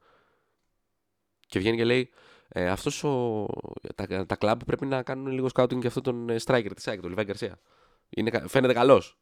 Και 1.47 1.59
βγαίνει 1.59 1.77
και 1.77 1.85
λέει, 1.85 2.11
ε, 2.55 2.69
αυτός 2.69 3.05
ο, 3.05 3.47
τα, 3.95 4.27
τα 4.27 4.37
κλαμπ 4.37 4.63
πρέπει 4.67 4.87
να 4.87 5.03
κάνουν 5.03 5.27
λίγο 5.27 5.49
scouting 5.55 5.79
για 5.79 5.89
αυτόν 5.89 6.03
τον 6.03 6.29
ε, 6.29 6.37
striker 6.45 6.71
της 6.75 6.89
ΑΕΚ, 6.89 7.01
τον 7.01 7.09
Λιβάη 7.09 7.25
Γκαρσία. 7.25 7.59
Είναι, 8.09 8.49
φαίνεται 8.49 8.73
καλός. 8.73 9.19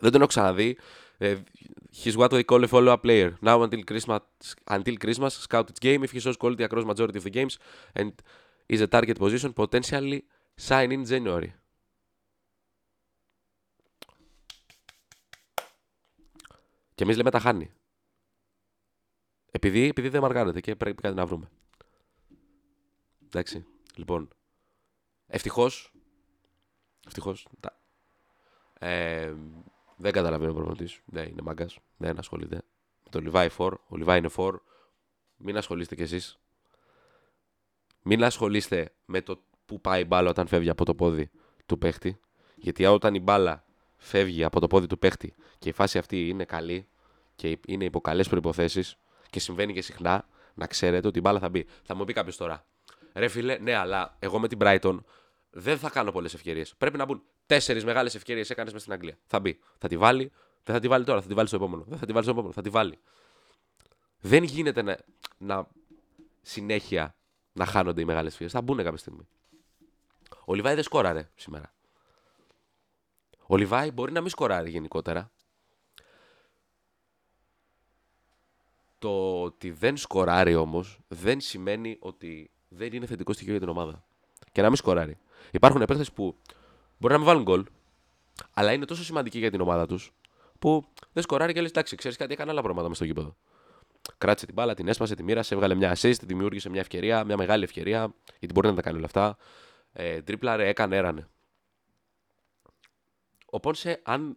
Δεν 0.00 0.10
τον 0.10 0.20
έχω 0.20 0.28
ξαναδεί. 0.28 0.78
Uh, 1.20 1.36
he's 2.02 2.16
what 2.16 2.30
we 2.30 2.44
call 2.44 2.62
a 2.62 2.68
follow-up 2.68 3.02
player. 3.02 3.30
Now 3.42 3.62
until 3.62 3.82
Christmas, 3.90 4.20
until 4.70 4.96
Christmas, 5.04 5.32
scout 5.46 5.66
its 5.70 5.80
game. 5.80 6.00
If 6.04 6.12
he 6.12 6.20
shows 6.20 6.36
quality 6.42 6.62
across 6.68 6.84
majority 6.84 7.18
of 7.18 7.24
the 7.24 7.34
games 7.38 7.54
and 7.98 8.12
is 8.68 8.80
a 8.80 8.86
target 8.86 9.16
position, 9.18 9.52
potentially 9.52 10.20
sign 10.68 10.90
in 10.92 11.04
January. 11.04 11.52
Και 16.94 17.04
εμεί 17.04 17.14
λέμε 17.14 17.30
τα 17.30 17.38
χάνει. 17.38 17.70
Επειδή, 19.50 19.88
επειδή 19.88 20.08
δεν 20.08 20.20
μαργάνεται 20.20 20.60
και 20.60 20.76
πρέπει 20.76 21.02
κάτι 21.02 21.14
να 21.14 21.26
βρούμε. 21.26 21.50
Εντάξει. 23.28 23.66
Λοιπόν. 23.94 24.28
Ευτυχώς. 25.26 25.92
Ευτυχώς. 27.06 27.48
Ε, 28.78 29.34
δεν 29.96 30.12
καταλαβαίνει 30.12 30.50
ο 30.50 30.54
προπονητής. 30.54 31.00
Δεν 31.04 31.28
είναι 31.28 31.42
μάγκας. 31.42 31.78
Δεν 31.96 32.18
ασχολείται. 32.18 32.62
Με 33.04 33.10
το 33.10 33.30
Levi 33.32 33.48
4. 33.56 33.72
Ο 33.88 33.96
Levi 34.04 34.16
είναι 34.16 34.28
4. 34.36 34.62
Μην 35.36 35.56
ασχολείστε 35.56 35.94
κι 35.94 36.02
εσείς. 36.02 36.38
Μην 38.02 38.24
ασχολείστε 38.24 38.92
με 39.04 39.20
το 39.20 39.42
που 39.66 39.80
πάει 39.80 40.00
η 40.00 40.04
μπάλα 40.08 40.30
όταν 40.30 40.46
φεύγει 40.46 40.70
από 40.70 40.84
το 40.84 40.94
πόδι 40.94 41.30
του 41.66 41.78
παίχτη. 41.78 42.20
Γιατί 42.54 42.84
όταν 42.84 43.14
η 43.14 43.20
μπάλα 43.20 43.64
φεύγει 43.96 44.44
από 44.44 44.60
το 44.60 44.66
πόδι 44.66 44.86
του 44.86 44.98
παίχτη 44.98 45.34
και 45.58 45.68
η 45.68 45.72
φάση 45.72 45.98
αυτή 45.98 46.28
είναι 46.28 46.44
καλή 46.44 46.88
και 47.34 47.58
είναι 47.66 47.84
υπό 47.84 48.00
καλές 48.00 48.28
προποθέσει 48.28 48.82
και 49.30 49.40
συμβαίνει 49.40 49.72
και 49.72 49.82
συχνά, 49.82 50.28
να 50.54 50.66
ξέρετε 50.66 51.06
ότι 51.06 51.18
η 51.18 51.20
μπάλα 51.24 51.38
θα 51.38 51.48
μπει. 51.48 51.66
Θα 51.82 51.94
μου 51.94 52.04
πει 52.04 52.12
κάποιος 52.12 52.36
τώρα. 52.36 52.66
Ρε 53.18 53.28
φίλε, 53.28 53.58
ναι, 53.58 53.74
αλλά 53.74 54.16
εγώ 54.18 54.38
με 54.38 54.48
την 54.48 54.58
Brighton 54.60 54.98
δεν 55.50 55.78
θα 55.78 55.90
κάνω 55.90 56.12
πολλές 56.12 56.34
ευκαιρίες. 56.34 56.74
Πρέπει 56.78 56.96
να 56.96 57.04
μπουν 57.04 57.22
τέσσερις 57.46 57.84
μεγάλες 57.84 58.14
ευκαιρίες 58.14 58.50
έκανες 58.50 58.72
μες 58.72 58.80
στην 58.80 58.92
Αγγλία. 58.92 59.18
Θα 59.26 59.40
μπει. 59.40 59.58
Θα 59.78 59.88
τη 59.88 59.96
βάλει. 59.96 60.32
Δεν 60.64 60.74
θα 60.74 60.80
τη 60.80 60.88
βάλει 60.88 61.04
τώρα, 61.04 61.20
θα 61.20 61.28
τη 61.28 61.34
βάλει 61.34 61.46
στο 61.48 61.56
επόμενο. 61.56 61.84
Δεν 61.88 61.98
θα 61.98 62.06
τη 62.06 62.12
βάλει 62.12 62.24
στο 62.24 62.32
επόμενο, 62.32 62.54
θα 62.54 62.62
τη 62.62 62.68
βάλει. 62.70 62.98
Δεν 64.20 64.42
γίνεται 64.42 64.82
να, 64.82 64.98
να 65.38 65.68
συνέχεια 66.42 67.16
να 67.52 67.66
χάνονται 67.66 68.00
οι 68.00 68.04
μεγάλες 68.04 68.30
ευκαιρίες. 68.30 68.52
Θα 68.52 68.62
μπουν 68.62 68.76
κάποια 68.76 68.98
στιγμή. 68.98 69.28
Ο 70.44 70.54
Λιβάη 70.54 70.74
δεν 70.74 70.82
σκόραρε 70.82 71.30
σήμερα. 71.34 71.72
Ο 73.46 73.56
Λιβάη 73.56 73.90
μπορεί 73.90 74.12
να 74.12 74.20
μην 74.20 74.30
σκοράρει 74.30 74.70
γενικότερα. 74.70 75.30
Το 78.98 79.42
ότι 79.42 79.70
δεν 79.70 79.96
σκοράρει 79.96 80.54
όμως 80.54 80.98
δεν 81.08 81.40
σημαίνει 81.40 81.96
ότι 82.00 82.50
δεν 82.68 82.92
είναι 82.92 83.06
θετικό 83.06 83.32
στοιχείο 83.32 83.52
για 83.52 83.60
την 83.60 83.68
ομάδα. 83.68 84.04
Και 84.52 84.60
να 84.62 84.66
μην 84.66 84.76
σκοράρει. 84.76 85.18
Υπάρχουν 85.50 85.84
παίχτε 85.84 86.04
που 86.14 86.36
μπορεί 86.98 87.12
να 87.12 87.18
μην 87.18 87.28
βάλουν 87.28 87.42
γκολ, 87.42 87.64
αλλά 88.54 88.72
είναι 88.72 88.84
τόσο 88.84 89.04
σημαντικοί 89.04 89.38
για 89.38 89.50
την 89.50 89.60
ομάδα 89.60 89.86
τους 89.86 90.12
που 90.58 90.84
δεν 91.12 91.22
σκοράρει 91.22 91.52
και 91.52 91.60
λες: 91.60 91.70
Εντάξει, 91.70 91.96
ξέρεις 91.96 92.16
κάτι, 92.16 92.32
έκανε 92.32 92.50
άλλα 92.50 92.62
πράγματα 92.62 92.88
μες 92.88 92.96
στο 92.96 93.06
γήπεδο. 93.06 93.36
Κράτησε 94.18 94.46
την 94.46 94.54
μπάλα, 94.54 94.74
την 94.74 94.88
έσπασε, 94.88 95.14
τη 95.14 95.22
μοίρασε, 95.22 95.54
έβγαλε 95.54 95.74
μια 95.74 95.96
assist, 95.96 96.20
δημιούργησε 96.22 96.68
μια 96.68 96.80
ευκαιρία, 96.80 97.24
μια 97.24 97.36
μεγάλη 97.36 97.64
ευκαιρία, 97.64 98.14
γιατί 98.38 98.54
μπορεί 98.54 98.68
να 98.68 98.74
τα 98.74 98.82
κάνει 98.82 98.96
όλα 98.96 99.06
αυτά. 99.06 99.36
Ε, 99.92 100.22
τρίπλαρε, 100.22 100.68
έκανε, 100.68 100.96
έρανε. 100.96 101.28
Ο 103.50 103.60
Πόνσε, 103.60 104.00
αν 104.02 104.36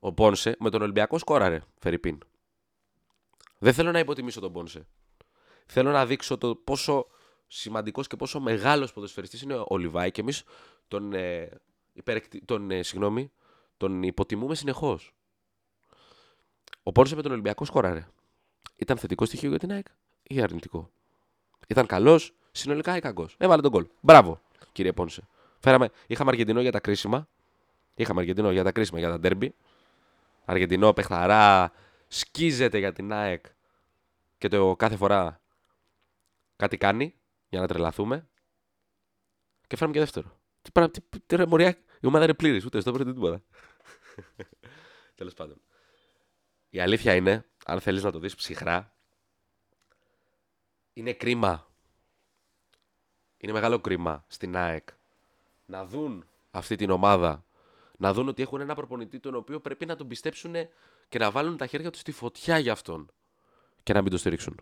ο 0.00 0.12
Πόνσε 0.12 0.56
με 0.58 0.70
τον 0.70 0.82
Ολυμπιακό 0.82 1.18
σκόραρε, 1.18 1.60
Φερρυπίν. 1.78 2.18
Δεν 3.58 3.72
θέλω 3.72 3.90
να 3.90 3.98
υποτιμήσω 3.98 4.40
τον 4.40 4.52
Πόνσε. 4.52 4.86
Θέλω 5.66 5.90
να 5.90 6.06
δείξω 6.06 6.38
το 6.38 6.54
πόσο 6.54 7.06
σημαντικός 7.52 8.06
και 8.06 8.16
πόσο 8.16 8.40
μεγάλος 8.40 8.92
ποδοσφαιριστής 8.92 9.42
είναι 9.42 9.64
ο 9.68 9.76
Λιβάη 9.76 10.10
και 10.10 10.20
εμείς 10.20 10.42
τον, 10.88 11.12
ε, 11.12 11.48
τον, 12.44 12.70
ε, 12.70 12.82
συγγνώμη, 12.82 13.32
τον 13.76 14.02
υποτιμούμε 14.02 14.54
συνεχώς. 14.54 15.14
Ο 16.82 16.92
Πόνσε 16.92 17.16
με 17.16 17.22
τον 17.22 17.32
Ολυμπιακό 17.32 17.64
σκόραρε. 17.64 18.06
Ήταν 18.76 18.98
θετικό 18.98 19.24
στοιχείο 19.24 19.48
για 19.48 19.58
την 19.58 19.72
ΑΕΚ 19.72 19.86
ή 20.22 20.42
αρνητικό; 20.42 20.90
Ήταν 21.68 21.86
καλός, 21.86 22.34
συνολικά 22.52 22.96
ή 22.96 23.00
κακός; 23.00 23.34
Έβαλε 23.38 23.62
τον 23.62 23.70
κολ. 23.70 23.86
Μπράβο, 24.00 24.40
κύριε 24.72 24.92
Πόνσε. 24.92 25.28
Φέραμε, 25.58 25.90
είχαμε 26.06 26.30
Αργεντινό 26.30 26.60
για 26.60 26.72
τα 26.72 26.80
κρίσιμα. 26.80 27.28
Είχαμε 27.94 28.20
Αργεντινό 28.20 28.50
για 28.50 28.64
τα 28.64 28.72
κρίσιμα, 28.72 28.98
για 28.98 29.08
τα 29.08 29.18
ντέρμπι. 29.18 29.54
Αργεντινό, 30.44 30.92
παιχταρά, 30.92 31.72
σκίζεται 32.08 32.78
για 32.78 32.92
την 32.92 33.12
ΑΕΚ 33.12 33.44
και 34.38 34.48
το 34.48 34.76
κάθε 34.76 34.96
φορά 34.96 35.40
κάτι 36.56 36.76
κάνει 36.76 37.14
για 37.50 37.60
να 37.60 37.66
τρελαθούμε. 37.66 38.28
Και 39.66 39.76
φέραμε 39.76 39.92
και 39.92 40.00
δεύτερο. 40.00 40.40
Τι 40.62 40.70
πράγμα, 40.70 40.90
τι, 40.90 41.00
τι, 41.00 41.36
τι 41.36 41.46
μωριά, 41.46 41.78
η 42.00 42.06
ομάδα 42.06 42.24
είναι 42.24 42.34
πλήρης, 42.34 42.64
ούτε 42.64 42.80
στο 42.80 42.92
πρώτο 42.92 43.12
τίποτα. 43.12 43.42
Τέλος 45.14 45.34
πάντων. 45.34 45.60
Η 46.70 46.80
αλήθεια 46.80 47.14
είναι, 47.14 47.48
αν 47.64 47.80
θέλεις 47.80 48.02
να 48.02 48.12
το 48.12 48.18
δεις 48.18 48.34
ψυχρά, 48.34 48.94
είναι 50.92 51.12
κρίμα. 51.12 51.68
Είναι 53.36 53.52
μεγάλο 53.52 53.80
κρίμα 53.80 54.24
στην 54.28 54.56
ΑΕΚ 54.56 54.88
να 55.66 55.84
δουν 55.84 56.28
αυτή 56.50 56.76
την 56.76 56.90
ομάδα. 56.90 57.44
Να 57.96 58.12
δουν 58.12 58.28
ότι 58.28 58.42
έχουν 58.42 58.60
ένα 58.60 58.74
προπονητή 58.74 59.20
τον 59.20 59.34
οποίο 59.34 59.60
πρέπει 59.60 59.86
να 59.86 59.96
τον 59.96 60.08
πιστέψουν 60.08 60.54
και 61.08 61.18
να 61.18 61.30
βάλουν 61.30 61.56
τα 61.56 61.66
χέρια 61.66 61.90
τους 61.90 62.00
στη 62.00 62.12
φωτιά 62.12 62.58
για 62.58 62.72
αυτόν. 62.72 63.12
Και 63.82 63.92
να 63.92 64.02
μην 64.02 64.10
το 64.10 64.18
στηρίξουν. 64.18 64.60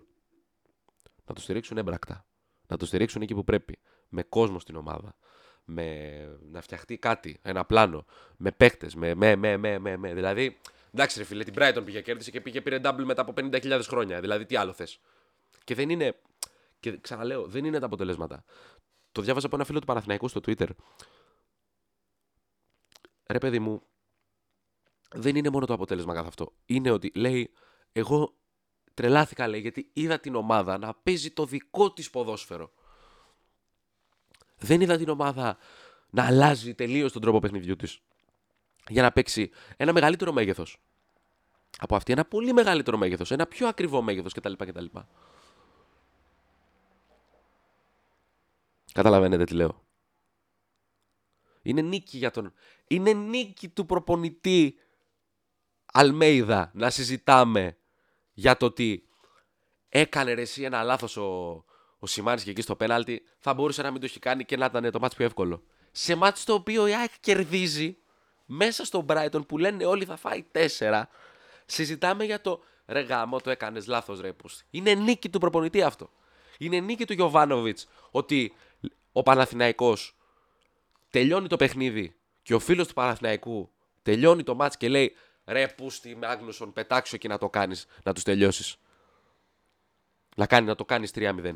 Να 1.25 1.35
το 1.35 1.41
στηρίξουν 1.41 1.79
έμπρακτα 1.79 2.28
να 2.69 2.77
το 2.77 2.87
στηρίξουν 2.87 3.23
εκεί 3.23 3.35
που 3.35 3.45
πρέπει. 3.45 3.79
Με 4.09 4.23
κόσμο 4.23 4.59
στην 4.59 4.77
ομάδα. 4.77 5.17
Με... 5.65 6.39
Να 6.51 6.61
φτιαχτεί 6.61 6.99
κάτι, 6.99 7.39
ένα 7.43 7.65
πλάνο. 7.65 8.05
Με 8.37 8.53
παίκτες. 8.53 8.95
Με, 8.95 9.15
με, 9.15 9.37
με, 9.37 9.57
με, 9.57 9.79
με, 9.79 9.97
με. 9.97 10.15
Δηλαδή, 10.15 10.59
εντάξει, 10.93 11.19
ρε 11.19 11.25
φίλε, 11.25 11.45
την 11.45 11.55
Brighton 11.57 11.83
πήγε 11.85 12.01
κέρδισε 12.01 12.31
και 12.31 12.41
πήγε 12.41 12.61
πήρε 12.61 12.81
double 12.83 13.03
μετά 13.05 13.23
από 13.23 13.33
50.000 13.37 13.81
χρόνια. 13.87 14.21
Δηλαδή, 14.21 14.47
τι 14.47 14.57
άλλο 14.57 14.73
θες. 14.73 15.01
Και 15.65 15.75
δεν 15.75 15.91
είναι. 15.91 16.17
Και 16.81 16.99
ξαναλέω, 17.01 17.47
δεν 17.47 17.65
είναι 17.65 17.79
τα 17.79 17.87
αποτελέσματα. 17.87 18.45
Το 19.13 19.23
διάβαζα 19.23 19.47
από 19.47 19.57
ένα 19.57 19.65
φίλο 19.65 19.79
του 19.79 19.87
Παναθηναϊκού 19.87 20.29
στο 20.29 20.41
Twitter. 20.47 20.69
Ρε 23.31 23.39
παιδί 23.39 23.59
μου, 23.59 23.83
δεν 25.15 25.37
είναι 25.37 25.51
μόνο 25.51 25.67
το 25.67 25.73
αποτέλεσμα 25.73 26.15
καθ' 26.15 26.27
αυτό. 26.27 26.53
Είναι 26.67 26.91
ότι 26.91 27.13
λέει, 27.15 27.51
εγώ 27.93 28.35
Τρελάθηκα 28.99 29.49
λέει 29.49 29.61
γιατί 29.61 29.91
είδα 29.93 30.21
την 30.21 30.35
ομάδα 30.35 30.79
να 30.79 30.95
παίζει 30.95 31.31
το 31.31 31.45
δικό 31.45 31.93
της 31.93 32.11
ποδόσφαιρο. 32.11 32.73
Δεν 34.59 34.81
είδα 34.81 34.97
την 34.97 35.09
ομάδα 35.09 35.59
να 36.11 36.27
αλλάζει 36.27 36.75
τελείως 36.75 37.13
τον 37.13 37.23
τρόπο 37.23 37.39
παιχνιδιού 37.39 37.77
της 37.77 38.01
για 38.89 39.03
να 39.03 39.13
παίξει 39.13 39.51
ένα 39.77 39.93
μεγαλύτερο 39.93 40.33
μέγεθος. 40.33 40.81
Από 41.79 41.97
αυτή 41.97 42.13
ένα 42.13 42.25
πολύ 42.25 42.53
μεγαλύτερο 42.53 42.97
μέγεθος, 42.97 43.31
ένα 43.31 43.47
πιο 43.47 43.69
ακριβό 43.69 44.03
μέγεθος 44.03 44.33
κτλ. 44.33 44.53
κτλ. 44.53 44.85
Καταλαβαίνετε 48.93 49.45
τι 49.45 49.55
λέω. 49.55 49.85
Είναι 51.63 51.81
νίκη 51.81 52.19
για 52.19 52.31
τον... 52.31 52.53
Είναι 52.87 53.13
νίκη 53.13 53.69
του 53.69 53.87
προπονητή 53.87 54.79
Αλμέιδα 55.93 56.71
να 56.75 56.91
συζητάμε 56.91 57.79
για 58.39 58.57
το 58.57 58.67
ότι 58.67 59.05
έκανε 59.89 60.33
ρε 60.33 60.41
εσύ 60.41 60.63
ένα 60.63 60.83
λάθος 60.83 61.17
ο, 61.17 61.25
ο 61.99 62.07
και 62.45 62.51
εκεί 62.51 62.63
στο 62.63 62.77
πέναλτι, 62.77 63.23
θα 63.39 63.55
μπορούσε 63.55 63.83
να 63.83 63.91
μην 63.91 64.01
το 64.01 64.07
έχει 64.07 64.19
κάνει 64.19 64.45
και 64.45 64.57
να 64.57 64.65
ήταν 64.65 64.91
το 64.91 64.99
μάτς 64.99 65.15
πιο 65.15 65.25
εύκολο. 65.25 65.63
Σε 65.91 66.15
μάτς 66.15 66.45
το 66.45 66.53
οποίο 66.53 66.87
η 66.87 66.95
ΑΕΚ 66.95 67.11
κερδίζει 67.21 67.97
μέσα 68.47 68.85
στο 68.85 69.07
Brighton 69.09 69.47
που 69.47 69.59
λένε 69.59 69.87
όλοι 69.87 70.05
θα 70.05 70.17
φάει 70.17 70.43
τέσσερα, 70.51 71.09
συζητάμε 71.67 72.25
για 72.25 72.41
το 72.41 72.63
ρε 72.87 73.01
γάμο 73.01 73.41
το 73.41 73.51
έκανες 73.51 73.87
λάθος 73.87 74.21
ρε 74.21 74.33
πούστη. 74.33 74.65
Είναι 74.71 74.95
νίκη 74.95 75.29
του 75.29 75.39
προπονητή 75.39 75.83
αυτό. 75.83 76.11
Είναι 76.59 76.81
νίκη 76.81 77.05
του 77.05 77.13
Γιωβάνοβιτς 77.13 77.89
ότι 78.11 78.55
ο 79.13 79.23
Παναθηναϊκός 79.23 80.17
τελειώνει 81.11 81.49
το 81.49 81.57
παιχνίδι 81.57 82.15
και 82.43 82.55
ο 82.55 82.59
φίλος 82.59 82.87
του 82.87 82.95
Παναθηναϊκού 82.95 83.71
τελειώνει 84.03 84.43
το 84.43 84.55
μάτς 84.55 84.77
και 84.77 84.89
λέει 84.89 85.17
Ρε 85.49 85.69
πούστη 85.69 86.17
με 86.17 86.27
Άγνουσον, 86.27 86.73
πετάξω 86.73 87.17
και 87.17 87.29
να 87.29 87.39
το 87.39 87.51
κάνεις, 87.51 87.87
να 88.03 88.13
τους 88.13 88.23
τελειώσεις. 88.23 88.77
Να, 90.37 90.47
κάνει, 90.47 90.67
να 90.67 90.75
το 90.75 90.85
κάνεις 90.85 91.11
3-0. 91.15 91.55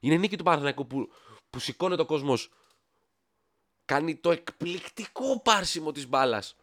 Είναι 0.00 0.16
νίκη 0.16 0.36
του 0.36 0.44
Παναθηναϊκού 0.44 0.86
που, 0.86 1.08
που 1.50 1.58
σηκώνει 1.58 1.96
το 1.96 2.04
κόσμος. 2.04 2.50
Κάνει 3.84 4.16
το 4.16 4.30
εκπληκτικό 4.30 5.40
πάρσιμο 5.40 5.92
της 5.92 6.08
μπάλας. 6.08 6.56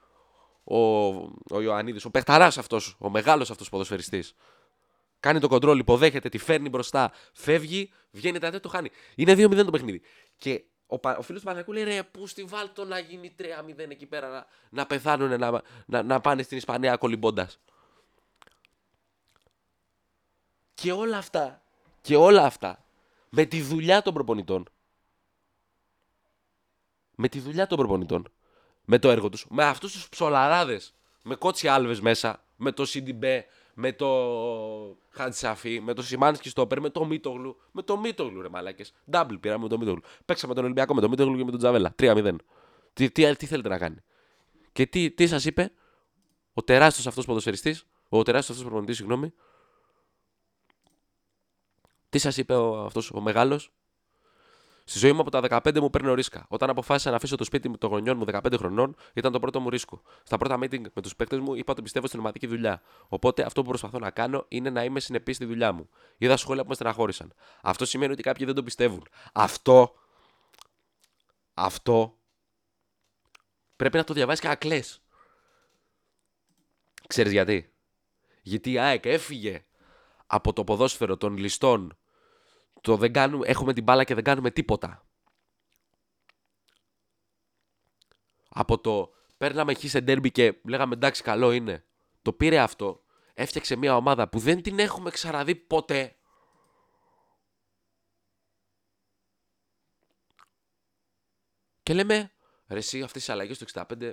Ο, 0.64 0.78
ο 1.52 1.62
Ιωαννίδης, 1.62 2.06
ο 2.06 2.12
παιχταρά 2.12 2.46
αυτός, 2.46 2.96
ο 3.00 3.10
μεγάλος 3.10 3.52
αυτός 3.52 3.70
ποδοσφαιριστής. 3.70 4.36
Κάνει 5.20 5.40
το 5.40 5.48
κοντρόλ, 5.48 5.80
υποδέχεται, 5.80 6.30
τη 6.30 6.38
φέρνει 6.38 6.70
μπροστά, 6.70 7.12
φεύγει, 7.34 7.92
βγαίνει 8.12 8.40
τα 8.40 8.60
το 8.60 8.70
χάνει. 8.70 8.90
Είναι 9.16 9.34
2-0 9.34 9.66
το 9.66 9.72
παιχνίδι. 9.72 10.02
Και 10.38 10.64
ο, 10.88 11.00
ο 11.18 11.22
φίλος 11.22 11.42
του 11.42 11.48
Παναγικού 11.48 11.74
λέει 11.74 11.84
ρε, 11.84 12.04
πού 12.04 12.28
στη 12.28 12.44
βάλτο 12.44 12.86
να 12.86 13.00
γίνει 13.00 13.36
3-0 13.40 13.44
εκεί 13.78 14.06
πέρα 14.06 14.30
να, 14.30 14.46
να 14.70 14.86
πεθάνουν, 14.86 15.40
να, 15.40 15.62
να, 15.86 16.04
να 16.04 16.22
πάνε 16.22 16.44
στην 16.44 16.58
Ισπανία 16.58 16.98
κολυμπώντας. 16.98 17.60
Και 20.74 20.92
όλα 20.92 21.18
αυτά, 21.18 21.62
και 22.02 22.16
όλα 22.16 22.44
αυτά, 22.44 22.86
με 23.30 23.46
τη 23.46 23.62
δουλειά 23.62 24.02
των 24.02 24.14
προπονητών. 24.14 24.70
Με 27.16 27.28
τη 27.28 27.40
δουλειά 27.40 27.68
των 27.68 27.78
προπονητών. 27.78 28.32
Με 28.86 29.00
το 29.00 29.10
έργο 29.10 29.30
τους. 29.30 29.46
Με 29.50 29.64
αυτούς 29.64 29.92
τους 29.92 30.10
ψολαράδες. 30.10 30.94
Με 31.22 31.36
κότσι 31.36 31.68
άλβες 31.68 32.02
μέσα. 32.02 32.44
Με 32.56 32.72
το 32.72 32.86
CDB 32.94 33.42
με 33.78 33.94
το 33.94 34.08
Χαντσαφή, 35.10 35.80
με 35.80 35.94
το 35.94 36.04
Σιμάνσκι 36.04 36.50
Στόπερ, 36.50 36.80
με 36.80 36.90
το 36.90 37.06
Μίτογλου. 37.06 37.58
Με 37.72 37.82
το 37.82 37.98
Μίτογλου, 37.98 38.42
ρε 38.42 38.50
μαλάκες. 38.50 38.94
Double 39.12 39.38
πήραμε 39.40 39.64
με 39.64 39.70
το 39.70 39.78
Μίτογλου. 39.78 40.02
Παίξαμε 40.26 40.54
τον 40.54 40.64
Ολυμπιακό 40.64 40.94
με 40.94 41.02
το 41.02 41.10
Μίτογλου 41.10 41.38
και 41.38 41.44
με 41.44 41.52
τον 41.52 41.60
Τζαβέλα. 41.60 41.96
3-0. 42.00 42.36
Τι, 42.94 43.12
τι, 43.12 43.36
τι 43.36 43.46
θέλετε 43.46 43.70
να 43.70 43.78
κάνει; 43.78 43.98
Και 44.72 44.86
τι, 44.86 45.12
τι 45.12 45.28
σας 45.28 45.46
είπε 45.46 45.72
ο 46.54 46.64
τεράστιος 46.64 47.08
αυτός 47.08 47.26
ποδοσφαιριστής, 47.26 47.86
ο 48.10 48.24
τεράστιος 48.24 48.58
αυτός 48.58 48.70
προπονητής, 48.70 48.98
συγγνώμη. 48.98 49.34
Τι 52.10 52.18
σας 52.18 52.38
είπε 52.38 52.54
αυτός 52.86 53.12
ο 53.12 53.22
μεγάλος, 53.22 53.72
Στη 54.88 55.00
ζωή 55.00 55.12
μου 55.14 55.20
από 55.22 55.30
τα 55.30 55.62
15 55.64 55.80
μου 55.80 55.90
παίρνω 55.90 56.14
ρίσκα. 56.14 56.46
Όταν 56.50 56.70
αποφάσισα 56.70 57.10
να 57.10 57.16
αφήσω 57.16 57.36
το 57.36 57.44
σπίτι 57.44 57.78
των 57.78 57.90
γονιών 57.90 58.18
μου 58.18 58.26
15 58.32 58.58
χρονών, 58.58 58.96
ήταν 59.14 59.32
το 59.32 59.40
πρώτο 59.40 59.60
μου 59.60 59.70
ρίσκο. 59.70 60.02
Στα 60.24 60.38
πρώτα 60.38 60.58
meeting 60.60 60.82
με 60.94 61.02
τους 61.02 61.16
παίκτες 61.16 61.40
μου 61.40 61.56
είπα 61.56 61.72
ότι 61.72 61.82
πιστεύω 61.82 62.08
στην 62.08 62.20
ομαδική 62.20 62.48
δουλειά. 62.48 62.82
Οπότε 63.08 63.44
αυτό 63.44 63.62
που 63.62 63.68
προσπαθώ 63.68 64.00
να 64.00 64.10
κάνω 64.10 64.46
είναι 64.48 64.70
να 64.70 64.84
είμαι 64.84 65.00
συνεπής 65.00 65.36
στη 65.36 65.46
δουλειά 65.46 65.72
μου. 65.72 65.90
Είδα 66.18 66.38
σχόλια 66.38 66.62
που 66.64 66.70
με 66.70 66.76
στεναχώρησαν. 66.76 67.34
Αυτό 67.62 67.86
σημαίνει 67.86 68.12
ότι 68.12 68.22
κάποιοι 68.22 68.46
δεν 68.46 68.56
το 68.56 68.64
πιστεύουν. 68.64 69.08
Αυτό. 69.34 69.94
Αυτό. 71.54 72.18
Πρέπει 73.76 73.98
να 73.98 74.04
το 74.04 74.14
διαβάσεις 74.14 74.42
και 74.42 74.48
να 74.48 74.56
κλε. 74.56 74.80
Ξέρεις 77.08 77.32
γιατί; 77.32 77.74
Γιατί 78.42 78.72
η 78.72 78.80
ΑΕΚ 78.80 79.06
έφυγε 79.06 79.66
από 80.26 80.54
το 80.54 80.64
ποδόσφαιρο 80.64 81.18
των 81.18 81.38
ληστών 81.38 81.98
το 82.86 82.98
δεν 82.98 83.14
κάνουμε, 83.14 83.48
έχουμε 83.48 83.74
την 83.74 83.84
μπάλα 83.84 84.04
και 84.04 84.14
δεν 84.14 84.24
κάνουμε 84.24 84.52
τίποτα. 84.52 85.06
Από 88.50 88.80
το 88.80 89.14
παίρναμε 89.38 89.74
χ 89.74 89.80
σε 89.84 90.02
ντέρμπι 90.02 90.32
και 90.32 90.60
λέγαμε 90.64 90.94
εντάξει 90.94 91.24
καλό 91.24 91.52
είναι. 91.52 91.86
Το 92.22 92.34
πήρε 92.34 92.60
αυτό. 92.60 93.04
Έφτιαξε 93.34 93.76
μια 93.76 93.96
ομάδα 93.96 94.30
που 94.30 94.40
δεν 94.40 94.62
την 94.62 94.80
έχουμε 94.80 95.10
ξαναδεί 95.10 95.56
ποτέ. 95.56 96.16
Και 101.84 101.94
λέμε, 101.94 102.32
ρε 102.68 102.78
εσύ 102.78 103.02
αυτές 103.02 103.22
τις 103.22 103.34
αλλαγές 103.34 103.58
του 103.58 103.66
65, 103.74 104.12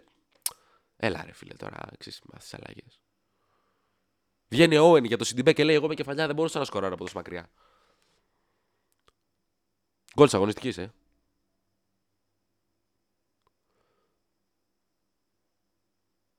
έλα 0.97 1.25
ρε 1.25 1.33
φίλε 1.33 1.55
τώρα, 1.55 1.79
ξέρεις 1.99 2.23
αυτές 2.33 2.49
τις 2.49 2.55
αλλαγές. 2.55 3.01
Βγαίνει 4.49 4.77
ο 4.77 4.93
Owen 4.93 5.05
για 5.05 5.17
το 5.17 5.25
Σιντιμπέ 5.25 5.53
και 5.53 5.65
λέει 5.65 5.75
εγώ 5.75 5.89
με 5.89 5.95
κεφαλιά 5.95 6.27
δεν 6.27 6.35
μπορούσα 6.35 6.59
να 6.59 6.65
σκοράρω 6.65 6.95
από 6.95 7.03
τόσο 7.03 7.17
μακριά. 7.17 7.51
Γκολ 10.17 10.27
της 10.27 10.35
αγωνιστικής, 10.35 10.79
ε. 10.79 10.93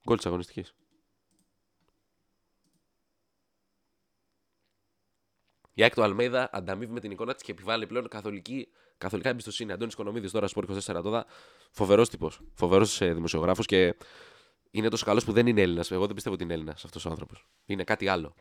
Γκολ 0.08 0.18
της 0.18 0.26
αγωνιστικής. 0.26 0.74
Η 5.74 5.84
Άκτο 5.84 6.02
Αλμέιδα 6.02 6.50
ανταμείβει 6.52 6.92
με 6.92 7.00
την 7.00 7.12
εικόνα 7.12 7.34
της 7.34 7.44
και 7.44 7.52
επιβάλλει 7.52 7.88
πλέον 7.88 8.08
καθολική, 8.08 8.68
καθολικά 8.98 9.30
εμπιστοσύνη. 9.30 9.72
Αντώνης 9.72 9.94
Οικονομίδη 9.94 10.32
τώρα 10.32 10.48
στο 10.48 10.62
24 10.62 11.02
τώρα. 11.04 11.26
Φοβερός 11.72 12.10
τύπος. 12.10 12.42
Φοβερός 12.54 13.02
ε, 13.02 13.14
δημοσιογράφος 13.14 13.66
και 13.66 13.96
είναι 14.72 14.90
τόσο 14.90 15.06
καλός 15.06 15.24
που 15.24 15.32
δεν 15.32 15.48
είναι 15.48 15.62
Έλληνας. 15.62 15.92
Εγώ 15.92 16.06
δεν 16.06 16.14
πιστεύω 16.14 16.36
ότι 16.36 16.44
είναι 16.44 16.54
Έλληνας 16.54 16.86
αυτός 16.86 17.06
ο 17.06 17.10
άνθρωπος. 17.10 17.48
Είναι 17.66 17.84
κάτι 17.84 18.08
άλλο. 18.08 18.36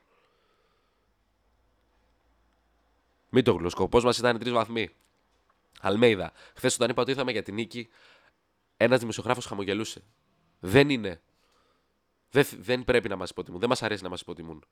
Μην 3.29 3.45
το 3.45 3.53
γλωσκοπό 3.53 4.01
μας 4.01 4.19
ήταν 4.19 4.39
τρεις 4.39 4.53
βαθμοί; 4.53 4.89
Αλμέιδα. 5.83 6.33
Χθες 6.55 6.75
όταν 6.75 6.91
είπα 6.91 7.03
ότι 7.03 7.11
ήρθαμε 7.11 7.33
για 7.33 7.43
την 7.43 7.55
νίκη, 7.55 7.89
ένας 8.77 9.01
δημοσιογράφος 9.01 9.47
χαμογελούσε. 9.47 10.05
Δεν 10.61 10.91
είναι. 10.91 11.23
Δεν, 12.31 12.47
δεν 12.59 12.85
πρέπει 12.85 13.09
να 13.09 13.17
μας 13.17 13.31
υποτιμούν. 13.31 13.61
Δεν 13.61 13.69
μας 13.69 13.83
αρέσει 13.83 14.03
να 14.03 14.09
μας 14.09 14.21
υποτιμούν. 14.21 14.65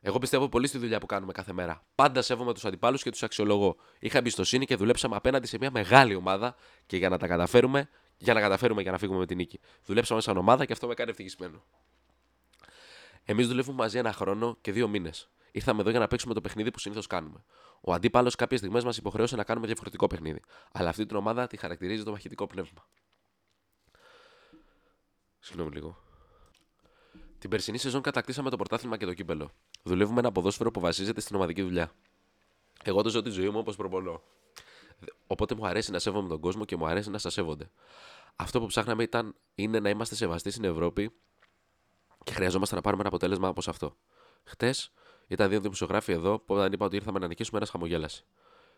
Εγώ 0.00 0.18
πιστεύω 0.18 0.48
πολύ 0.48 0.66
στη 0.66 0.78
δουλειά 0.78 0.98
που 0.98 1.06
κάνουμε 1.06 1.32
κάθε 1.32 1.52
μέρα. 1.52 1.84
Πάντα 1.94 2.22
σέβομαι 2.22 2.52
τους 2.54 2.64
αντιπάλους 2.64 3.02
και 3.02 3.10
τους 3.10 3.22
αξιολογώ. 3.22 3.76
Είχα 3.98 4.18
εμπιστοσύνη 4.18 4.66
και 4.66 4.76
δουλέψαμε 4.76 5.16
απέναντι 5.16 5.46
σε 5.46 5.58
μια 5.58 5.70
μεγάλη 5.70 6.14
ομάδα 6.14 6.54
και 6.86 6.96
για 6.96 7.08
να 7.08 7.18
τα 7.18 7.26
καταφέρουμε, 7.26 7.88
για 8.16 8.34
να 8.34 8.40
καταφέρουμε 8.40 8.82
και 8.82 8.90
να 8.90 8.98
φύγουμε 8.98 9.18
με 9.18 9.26
την 9.26 9.36
νίκη. 9.36 9.60
Δουλέψαμε 9.84 10.20
σαν 10.20 10.36
ομάδα 10.36 10.64
και 10.64 10.72
αυτό 10.72 10.86
με 10.86 10.94
κάνει 10.94 11.10
ευτυχισμένο. 11.10 11.64
Εμείς 13.24 13.48
δουλεύουμε 13.48 13.76
μαζί 13.76 13.98
ένα 13.98 14.12
χρόνο 14.12 14.56
και 14.60 14.72
δύο 14.72 14.88
μήνες. 14.88 15.28
Ήρθαμε 15.56 15.80
εδώ 15.80 15.90
για 15.90 15.98
να 15.98 16.06
παίξουμε 16.06 16.34
το 16.34 16.40
παιχνίδι 16.40 16.70
που 16.70 16.78
συνήθως 16.78 17.06
κάνουμε. 17.06 17.44
Ο 17.80 17.92
αντίπαλος 17.92 18.34
κάποιες 18.34 18.60
στιγμές 18.60 18.84
μας 18.84 18.96
υποχρέωσε 18.96 19.36
να 19.36 19.44
κάνουμε 19.44 19.66
διαφορετικό 19.66 20.06
παιχνίδι. 20.06 20.40
Αλλά 20.72 20.88
αυτή 20.88 21.06
την 21.06 21.16
ομάδα 21.16 21.46
τη 21.46 21.56
χαρακτηρίζει 21.56 22.02
το 22.02 22.10
μαχητικό 22.10 22.46
πνεύμα. 22.46 22.88
Συγγνώμη 25.38 25.70
λίγο. 25.70 25.98
Την 27.38 27.50
περσινή 27.50 27.78
σεζόν 27.78 28.02
κατακτήσαμε 28.02 28.50
το 28.50 28.56
πρωτάθλημα 28.56 28.96
και 28.96 29.04
το 29.04 29.14
κύπελο. 29.14 29.50
Δουλεύουμε 29.82 30.20
ένα 30.20 30.32
ποδόσφαιρο 30.32 30.70
που 30.70 30.80
βασίζεται 30.80 31.20
στην 31.20 31.36
ομαδική 31.36 31.62
δουλειά. 31.62 31.92
Εγώ 32.84 33.02
το 33.02 33.08
ζω 33.08 33.22
τη 33.22 33.30
ζωή 33.30 33.48
μου 33.48 33.58
όπως 33.58 33.76
προπονώ. 33.76 34.22
Οπότε 35.26 35.54
μου 35.54 35.66
αρέσει 35.66 35.90
να 35.90 35.98
σέβομαι 35.98 36.28
τον 36.28 36.40
κόσμο 36.40 36.64
και 36.64 36.76
μου 36.76 36.86
αρέσει 36.86 37.10
να 37.10 37.18
σας 37.18 37.32
σέβονται. 37.32 37.70
Αυτό 38.36 38.60
που 38.60 38.66
ψάχναμε 38.66 39.02
ήταν, 39.02 39.34
είναι 39.54 39.80
να 39.80 39.88
είμαστε 39.88 40.14
σεβαστοί 40.14 40.50
στην 40.50 40.64
Ευρώπη 40.64 41.12
και 42.24 42.32
χρειαζόμαστε 42.32 42.74
να 42.74 42.80
πάρουμε 42.80 43.00
ένα 43.00 43.08
αποτέλεσμα 43.08 43.48
όπως 43.48 43.68
αυτό. 43.68 43.96
Χτες 44.44 44.92
ήταν 45.26 45.48
δύο 45.48 45.60
δημοσιογράφοι 45.60 46.12
εδώ 46.12 46.38
που 46.38 46.54
όταν 46.54 46.72
είπα 46.72 46.86
ότι 46.86 46.96
ήρθαμε 46.96 47.18
να 47.18 47.26
νικήσουμε 47.26 47.56
ένας 47.56 47.70
χαμογέλασε. 47.70 48.24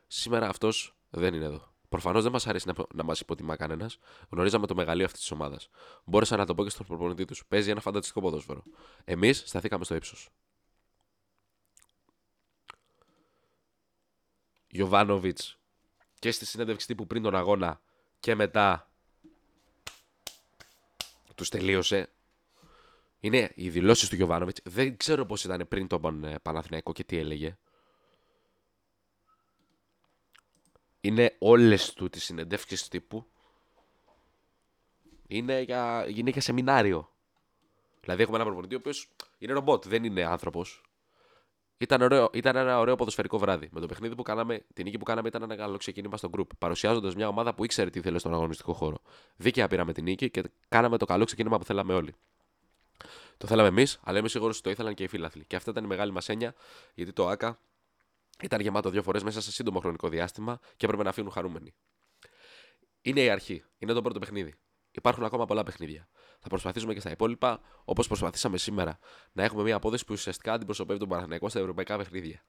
Σήμερα 0.07 0.49
αυτός 0.49 0.97
δεν 1.11 1.35
είναι 1.35 1.45
εδώ. 1.45 1.75
Προφανώς 1.89 2.23
δεν 2.23 2.33
μας 2.33 2.47
αρέσει 2.47 2.69
να, 2.69 2.75
να 2.95 3.03
μας 3.03 3.21
υποτιμά 3.21 3.57
κανένας. 3.57 3.99
Γνωρίζαμε 4.31 4.67
το 4.67 4.75
μεγαλείο 4.75 5.05
αυτής 5.05 5.21
της 5.21 5.31
ομάδας. 5.31 5.69
Μπόρεσα 6.05 6.37
να 6.37 6.47
το 6.47 6.55
πω 6.55 6.65
και 6.65 6.71
στον 6.71 6.87
προπονητή 6.87 7.25
τους. 7.25 7.47
Παίζει 7.49 7.71
ένα 7.71 7.81
φανταστικό 7.81 8.21
ποδόσφαιρο. 8.21 8.63
Εμείς 9.05 9.43
σταθήκαμε 9.47 9.85
στο 9.85 9.95
ύψος. 9.95 10.29
Γιωβάνοβιτς 14.69 15.59
και 16.19 16.31
στη 16.31 16.47
συνέντευξη 16.47 16.87
τύπου 16.87 17.07
πριν 17.07 17.23
τον 17.23 17.37
αγώνα 17.37 17.81
και 18.21 18.35
μετά 18.35 18.91
τους 21.35 21.49
τελείωσε. 21.49 22.11
Είναι 23.27 23.53
οι 23.55 23.69
δηλώσεις 23.69 24.09
του 24.09 24.15
Γιωβάνοβιτς. 24.15 24.61
Δεν 24.65 24.97
ξέρω 24.97 25.27
πώς 25.27 25.45
ήταν 25.45 25.67
πριν 25.69 25.87
τον 25.87 26.25
ε, 26.25 26.39
Παναθηναϊκό 26.43 26.93
και 26.93 27.05
τι 27.05 27.17
έλεγε. 27.19 27.57
Είναι 31.01 31.37
όλες 31.39 31.93
του 31.93 32.09
τις 32.09 32.25
συνεντεύξεις 32.25 32.89
τύπου. 32.89 33.27
Είναι 35.27 35.61
για, 35.61 36.07
είναι 36.09 36.31
για 36.31 36.41
σεμινάριο. 36.41 37.11
Δηλαδή 38.01 38.23
έχουμε 38.23 38.37
ένα 38.37 38.47
προπονητή 38.47 38.75
ο 38.75 38.79
οποίος 38.79 39.09
είναι 39.39 39.53
ρομπότ, 39.53 39.89
δεν 39.89 40.05
είναι 40.05 40.25
άνθρωπος. 40.25 40.83
Ήταν, 41.79 42.03
ωραίο, 42.03 42.31
ήταν 42.33 42.57
ένα 42.57 42.79
ωραίο 42.79 42.95
ποδοσφαιρικό 42.95 43.39
βράδυ. 43.39 43.69
Με 43.73 43.81
το 43.81 43.87
παιχνίδι 43.87 44.15
που 44.15 44.23
κάναμε, 44.23 44.65
την 44.75 44.85
νίκη 44.85 44.99
που 44.99 45.05
κάναμε 45.05 45.29
ήταν 45.29 45.43
ένα 45.43 45.57
καλό 45.57 45.77
ξεκίνημα 45.77 46.17
στο 46.17 46.31
group. 46.37 46.47
Παρουσιάζοντας 46.59 47.15
μια 47.15 47.29
ομάδα 47.29 47.55
που 47.55 47.65
ήξερε 47.65 47.91
τι 47.91 47.99
ήθελε 47.99 48.19
στον 48.19 48.35
αγωνιστικό 48.35 48.73
χώρο. 48.73 48.99
Δίκαια 49.37 49.69
πήραμε 49.69 49.93
την 49.93 50.05
νίκη 50.05 50.31
και 50.31 50.43
κάναμε 50.69 50.97
το 50.97 51.05
καλό 51.05 51.25
ξεκίνημα 51.25 51.59
που 51.59 51.65
θέλαμε 51.65 51.95
όλοι. 51.95 52.15
Το 53.37 53.47
θέλαμε 53.47 53.69
εμείς, 53.69 53.99
αλλά 54.03 54.19
είμαι 54.19 54.29
σίγουρος 54.29 54.55
ότι 54.55 54.65
το 54.65 54.71
ήθελαν 54.71 54.95
και 54.95 55.03
οι 55.03 55.07
φίλαθλοι. 55.07 55.45
Και 55.45 55.57
αυτή 55.57 55.71
ήταν 55.71 55.85
η 55.85 55.87
μεγάλη 55.87 56.13
μας 56.13 56.29
έννοια, 56.29 56.55
γιατί 56.95 57.13
το 57.13 57.29
ΑΚΑ 57.29 57.59
ήταν 58.43 58.61
γεμάτο 58.61 58.91
δύο 58.91 59.03
φορές 59.03 59.23
μέσα 59.23 59.41
σε 59.41 59.53
σύντομο 59.53 59.81
χρονικό 59.81 60.09
διάστημα 60.09 60.59
και 60.77 60.85
έπρεπε 60.85 61.03
να 61.03 61.13
φύγουν 61.13 61.31
χαρούμενοι. 61.31 61.75
Είναι 63.03 63.21
η 63.21 63.31
αρχή. 63.31 63.65
Είναι 63.79 63.93
το 63.93 64.03
πρώτο 64.03 64.19
παιχνίδι. 64.19 64.55
Υπάρχουν 64.91 65.25
ακόμα 65.25 65.45
πολλά 65.45 65.63
παιχνίδια. 65.63 66.09
Θα 66.39 66.49
προσπαθήσουμε 66.49 66.95
και 66.95 67.01
στα 67.01 67.11
υπόλοιπα, 67.11 67.61
όπως 67.85 68.07
προσπαθήσαμε 68.07 68.59
σήμερα, 68.59 68.99
να 69.33 69.43
έχουμε 69.43 69.63
μια 69.63 69.77
απόδοση 69.77 70.05
που 70.05 70.13
ουσιαστικά 70.13 70.53
αντιπροσωπεύει 70.53 70.99
τον 70.99 71.09
Παναθηναϊκό 71.09 71.49
στα 71.49 71.59
ευρωπαϊκά 71.59 71.97
παιχνίδια. 71.97 72.45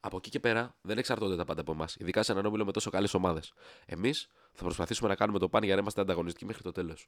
Από 0.00 0.16
εκεί 0.16 0.30
και 0.30 0.40
πέρα 0.40 0.76
δεν 0.80 0.98
εξαρτώνται 0.98 1.36
τα 1.36 1.44
πάντα 1.44 1.60
από 1.60 1.72
εμάς, 1.72 1.96
ειδικά 1.96 2.22
σε 2.22 2.32
έναν 2.32 2.46
όμιλο 2.46 2.64
με 2.64 2.72
τόσο 2.72 2.90
καλές 2.90 3.14
ομάδες. 3.14 3.52
Εμείς 3.86 4.28
θα 4.52 4.62
προσπαθήσουμε 4.62 5.08
να 5.08 5.14
κάνουμε 5.14 5.38
το 5.38 5.48
παν 5.48 5.62
για 5.62 5.74
να 5.74 5.80
είμαστε 5.80 6.00
ανταγωνιστικοί 6.00 6.44
μέχρι 6.44 6.62
το 6.62 6.72
τέλος 6.72 7.06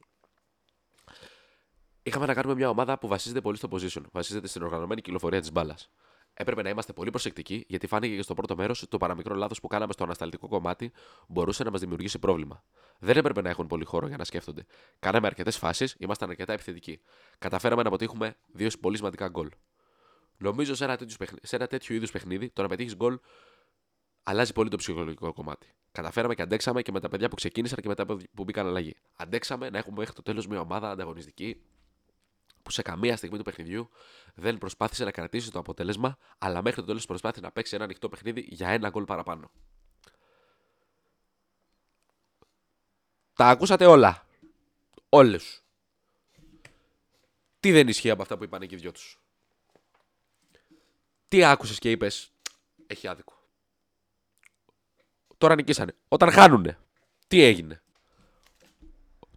είχαμε 2.03 2.25
να 2.25 2.33
κάνουμε 2.33 2.55
μια 2.55 2.69
ομάδα 2.69 2.97
που 2.97 3.07
βασίζεται 3.07 3.41
πολύ 3.41 3.57
στο 3.57 3.67
position, 3.71 4.01
βασίζεται 4.11 4.47
στην 4.47 4.63
οργανωμένη 4.63 5.01
κυκλοφορία 5.01 5.39
της 5.39 5.51
μπάλας. 5.51 5.89
Έπρεπε 6.33 6.61
να 6.61 6.69
είμαστε 6.69 6.93
πολύ 6.93 7.09
προσεκτικοί, 7.09 7.65
γιατί 7.67 7.87
φάνηκε 7.87 8.15
και 8.15 8.21
στο 8.21 8.33
πρώτο 8.33 8.55
μέρος 8.55 8.81
ότι 8.81 8.91
το 8.91 8.97
παραμικρό 8.97 9.35
λάθος 9.35 9.59
που 9.59 9.67
κάναμε 9.67 9.93
στο 9.93 10.03
ανασταλτικό 10.03 10.47
κομμάτι 10.47 10.91
μπορούσε 11.27 11.63
να 11.63 11.71
μας 11.71 11.79
δημιουργήσει 11.79 12.19
πρόβλημα. 12.19 12.63
Δεν 12.99 13.17
έπρεπε 13.17 13.41
να 13.41 13.49
έχουν 13.49 13.67
πολύ 13.67 13.85
χώρο 13.85 14.07
για 14.07 14.17
να 14.17 14.23
σκέφτονται. 14.23 14.65
Κάναμε 14.99 15.27
αρκετές 15.27 15.57
φάσεις, 15.57 15.95
ήμασταν 15.99 16.29
αρκετά 16.29 16.53
επιθετικοί. 16.53 17.01
Καταφέραμε 17.37 17.81
να 17.81 17.87
αποτύχουμε 17.87 18.35
δύο 18.53 18.69
πολύ 18.79 18.97
σημαντικά 18.97 19.27
γκολ. 19.27 19.49
Νομίζω 20.37 20.75
σε 20.75 20.83
ένα 20.83 20.97
τέτοιος, 20.97 21.29
σε 21.41 21.55
ένα 21.55 21.67
τέτοιο 21.67 21.95
είδους 21.95 22.11
παιχνίδι 22.11 22.49
το 22.49 22.61
να 22.61 22.67
πετύχεις 22.67 22.95
γκολ 22.95 23.19
αλλάζει 24.23 24.53
πολύ 24.53 24.69
το 24.69 24.77
ψυχολογικό 24.77 25.33
κομμάτι. 25.33 25.67
Καταφέραμε 25.91 26.35
και 26.35 26.41
αντέξαμε 26.41 26.81
και 26.81 26.91
με 26.91 26.99
τα 26.99 27.09
παιδιά 27.09 27.29
που 27.29 27.35
ξεκίνησαν 27.35 27.77
και 27.81 27.87
μετά 27.87 28.05
που 28.05 28.43
μπήκαν 28.43 28.67
αλλαγή. 28.67 28.95
Αντέξαμε 29.15 29.69
να 29.69 29.77
έχουμε 29.77 29.97
μέχρι 29.97 30.13
το 30.13 30.21
τέλος 30.21 30.47
μια 30.47 30.59
ομάδα 30.59 30.89
ανταγωνιστική, 30.89 31.61
που 32.63 32.71
σε 32.71 32.81
καμία 32.81 33.17
στιγμή 33.17 33.37
του 33.37 33.43
παιχνιδιού 33.43 33.89
δεν 34.33 34.57
προσπάθησε 34.57 35.03
να 35.03 35.11
κρατήσει 35.11 35.51
το 35.51 35.59
αποτέλεσμα, 35.59 36.17
αλλά 36.37 36.61
μέχρι 36.61 36.81
το 36.81 36.87
τέλος 36.87 37.05
προσπάθησε 37.05 37.41
να 37.41 37.51
παίξει 37.51 37.75
ένα 37.75 37.83
ανοιχτό 37.83 38.09
παιχνίδι 38.09 38.45
για 38.49 38.69
ένα 38.69 38.89
γκολ 38.89 39.03
παραπάνω. 39.03 39.51
Τα 43.33 43.47
ακούσατε 43.47 43.85
όλα. 43.85 44.27
Όλες. 45.09 45.63
Τι 47.59 47.71
δεν 47.71 47.87
ισχύει 47.87 48.09
από 48.09 48.21
αυτά 48.21 48.37
που 48.37 48.43
είπαν 48.43 48.67
και 48.67 48.75
οι 48.75 48.77
δυο 48.77 48.91
τους; 48.91 49.21
Τι 51.27 51.43
άκουσες 51.43 51.79
και 51.79 51.91
είπες, 51.91 52.31
Έχει 52.87 53.07
άδικο. 53.07 53.33
Τώρα 55.37 55.55
νικήσανε. 55.55 55.95
Όταν 56.07 56.31
χάνουνε. 56.31 56.77
Τι 57.27 57.41
έγινε; 57.41 57.83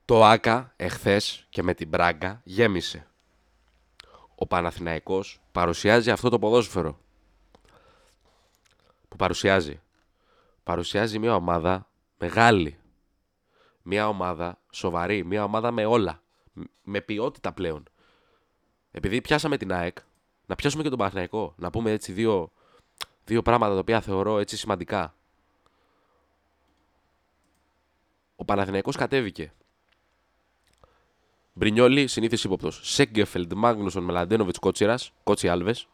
Το 0.04 0.24
ΆΚΑ 0.24 0.72
εχθές 0.76 1.46
και 1.50 1.62
με 1.62 1.74
την 1.74 1.88
Μπράγκα 1.88 2.40
γέμισε 2.44 3.10
ο 4.36 4.46
Παναθηναϊκός 4.46 5.40
παρουσιάζει 5.52 6.10
αυτό 6.10 6.28
το 6.28 6.38
ποδόσφαιρο. 6.38 6.98
Που 9.08 9.16
που 9.16 9.22
παρουσιάζει. 9.24 9.80
Παρουσιάζει 10.62 11.18
μια 11.18 11.34
ομάδα 11.34 11.88
μεγάλη. 12.18 12.78
Μια 13.82 14.08
ομάδα 14.08 14.58
σοβαρή. 14.70 15.24
Μια 15.24 15.44
ομάδα 15.44 15.70
με 15.70 15.84
όλα. 15.84 16.22
Με 16.82 17.00
ποιότητα 17.00 17.52
πλέον. 17.52 17.82
Επειδή 18.90 19.20
πιάσαμε 19.20 19.56
την 19.56 19.72
ΑΕΚ, 19.72 19.98
να 20.46 20.54
πιάσουμε 20.54 20.82
και 20.82 20.88
τον 20.88 20.98
Παναθηναϊκό. 20.98 21.54
Να 21.56 21.70
πούμε 21.70 21.90
έτσι 21.90 22.12
δύο, 22.12 22.52
δύο 23.24 23.42
πράγματα 23.42 23.72
τα 23.72 23.78
οποία 23.78 24.00
θεωρώ 24.00 24.38
έτσι 24.38 24.56
σημαντικά. 24.56 25.14
Ο 28.36 28.44
Παναθηναϊκός 28.44 28.96
κατέβηκε. 28.96 29.52
Μπρινιόλι, 31.58 32.06
συνήθις 32.06 32.44
ύποπτος. 32.44 32.80
Σέγκεφελντ, 32.82 33.52
Μάγνουσον, 33.52 34.04
Μελαντένοβιτς, 34.04 34.58
Κότσιρας, 34.58 35.12
Κότσι 35.22 35.48
Άλβες. 35.48 35.88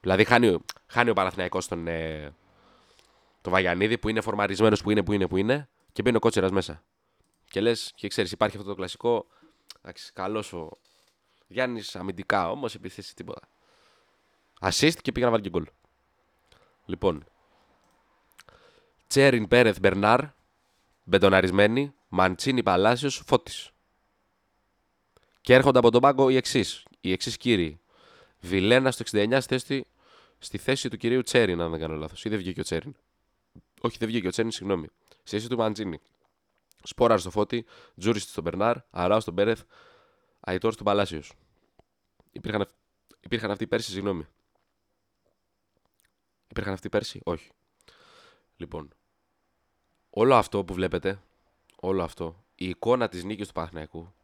Δηλαδή 0.00 0.24
χάνει, 0.24 0.58
χάνει 0.86 1.10
ο 1.10 1.12
Παναθηναϊκός 1.12 1.68
τον, 1.68 1.86
ε, 1.86 2.34
το 3.40 3.50
Βαγιανίδη 3.50 3.98
που 3.98 4.08
είναι 4.08 4.20
φορμαρισμένος 4.20 4.82
που 4.82 4.90
είναι, 4.90 5.02
που 5.02 5.12
είναι, 5.12 5.28
που 5.28 5.36
είναι 5.36 5.68
και 5.92 6.02
μπαίνει 6.02 6.16
ο 6.16 6.18
Κότσιρας 6.18 6.50
μέσα. 6.50 6.82
Και 7.44 7.60
λες, 7.60 7.92
και 7.94 8.08
ξέρεις, 8.08 8.32
υπάρχει 8.32 8.56
αυτό 8.56 8.68
το 8.68 8.74
κλασικό. 8.74 9.26
Εντάξει, 9.78 10.12
καλός 10.12 10.52
ο 10.52 10.70
Γιάννης 11.46 11.96
αμυντικά 11.96 12.50
όμως, 12.50 12.74
επιθέσεις 12.74 13.14
τίποτα. 13.14 13.48
Assist 14.60 14.94
και 15.02 15.12
πήγα 15.12 15.26
να 15.26 15.32
βάλει 15.32 15.42
και 15.42 15.50
γκολ. 15.50 15.66
Λοιπόν. 16.84 17.24
Τσέριν 19.06 19.48
Πέρεθ 19.48 19.78
Μπερνάρ. 19.80 20.20
Μπετοναρισμένη. 21.04 21.94
Μαντσίνη 22.08 22.62
Παλάσιος 22.62 23.22
Φώτης. 23.26 23.70
Και 25.46 25.54
έρχονται 25.54 25.78
από 25.78 25.90
τον 25.90 26.00
πάγκο 26.00 26.28
οι 26.28 26.36
εξής. 26.36 26.84
Οι 27.00 27.12
εξής 27.12 27.36
κύριοι. 27.36 27.80
Βιλένα 28.40 28.90
στο 28.90 29.04
69 29.10 29.38
στη 29.40 29.58
θέση, 29.58 29.86
στη 30.38 30.58
θέση 30.58 30.88
του 30.88 30.96
κυρίου 30.96 31.22
Τσέριν, 31.22 31.60
αν 31.60 31.70
δεν 31.70 31.80
κάνω 31.80 31.94
λάθος. 31.94 32.24
Ή 32.24 32.28
δεν 32.28 32.38
βγήκε 32.38 32.60
ο 32.60 32.62
Τσέριν. 32.62 32.96
Όχι, 33.80 33.96
δεν 33.98 34.08
βγήκε 34.08 34.26
ο 34.26 34.30
Τσέριν, 34.30 34.50
συγγνώμη. 34.50 34.86
Στη 35.08 35.36
θέση 35.36 35.48
του 35.48 35.56
Μαντζίνη. 35.56 36.00
Σπόρα 36.82 37.18
στο 37.18 37.30
Φώτη, 37.30 37.64
Τζούρι 37.98 38.18
στον 38.18 38.42
Μπερνάρ, 38.42 38.76
Αράου 38.90 39.20
στον 39.20 39.34
Πέρεθ, 39.34 39.62
Αϊτόρ 40.40 40.72
στον 40.72 40.86
Παλάσιος. 40.86 41.32
Υπήρχαν, 42.32 42.68
υπήρχαν 43.20 43.50
αυτοί 43.50 43.66
πέρσι, 43.66 43.90
συγγνώμη. 43.90 44.26
Υπήρχαν 46.48 46.72
αυτοί 46.72 46.88
πέρσι, 46.88 47.20
όχι. 47.24 47.50
Λοιπόν, 48.56 48.94
όλο 50.10 50.34
αυτό 50.34 50.64
που 50.64 50.74
βλέπετε, 50.74 51.22
όλο 51.76 52.02
αυτό, 52.02 52.44
η 52.54 52.68
εικόνα 52.68 53.08
της 53.08 53.24
νίκης 53.24 53.46
του 53.46 53.52
Παναθηναϊκού, 53.52 54.14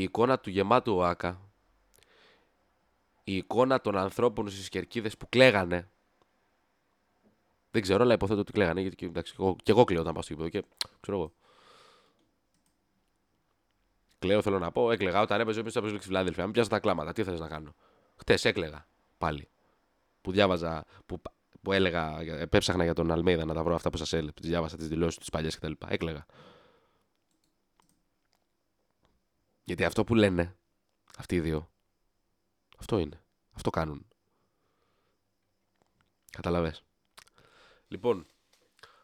η 0.00 0.02
εικόνα 0.02 0.38
του 0.38 0.50
γεμάτου 0.50 0.96
ΟΑΚΑ, 0.96 1.40
η 3.24 3.36
εικόνα 3.36 3.80
των 3.80 3.96
ανθρώπων 3.96 4.48
στις 4.48 4.68
κερκίδες 4.68 5.16
που 5.16 5.28
κλαίγανε, 5.28 5.90
δεν 7.70 7.82
ξέρω, 7.82 8.02
αλλά 8.02 8.14
υποθέτω 8.14 8.40
ότι 8.40 8.52
κλαίγανε, 8.52 8.80
γιατί 8.80 9.06
εντάξει, 9.06 9.34
και 9.34 9.42
εγώ, 9.42 9.56
και 9.62 9.70
εγώ 9.70 9.84
κλαίω 9.84 10.00
όταν 10.00 10.12
πάω 10.12 10.22
στο 10.22 10.32
γήπεδο 10.32 10.48
και 10.48 10.64
ξέρω 11.00 11.18
εγώ. 11.18 11.32
Κλαίω, 14.18 14.42
θέλω 14.42 14.58
να 14.58 14.72
πω, 14.72 14.90
έκλαιγα 14.90 15.20
όταν 15.20 15.40
έπαιζε 15.40 15.62
πίσω 15.62 15.78
από 15.78 15.88
τη 15.88 15.98
Φιλάδελφια. 15.98 16.44
Μην 16.44 16.52
πιάσω 16.52 16.68
τα 16.68 16.78
κλάματα, 16.80 17.12
τι 17.12 17.24
θες 17.24 17.40
να 17.40 17.48
κάνω; 17.48 17.74
Χτες 18.16 18.44
έκλαιγα 18.44 18.86
πάλι. 19.18 19.48
Που 20.20 20.32
διάβαζα, 20.32 20.84
που, 21.06 21.20
που 21.62 21.72
έλεγα, 21.72 22.20
επέψαχνα 22.20 22.84
για 22.84 22.94
τον 22.94 23.10
Αλμέιδα 23.10 23.44
να 23.44 23.54
τα 23.54 23.62
βρω 23.62 23.74
αυτά 23.74 23.90
που 23.90 23.96
σας 23.96 24.12
έλεγα. 24.12 24.32
Τις 24.32 24.48
διάβασα 24.48 24.76
τις 24.76 24.88
δηλώσεις 24.88 25.18
τους 25.18 25.28
παλιές 25.28 25.58
κτλ. 25.58 25.72
Έκλαιγα. 25.88 26.26
Γιατί 29.68 29.84
αυτό 29.84 30.04
που 30.04 30.14
λένε 30.14 30.56
αυτοί 31.18 31.34
οι 31.34 31.40
δύο, 31.40 31.70
αυτό 32.78 32.98
είναι. 32.98 33.22
Αυτό 33.52 33.70
κάνουν. 33.70 34.06
Καταλαβες. 36.30 36.84
Λοιπόν, 37.88 38.26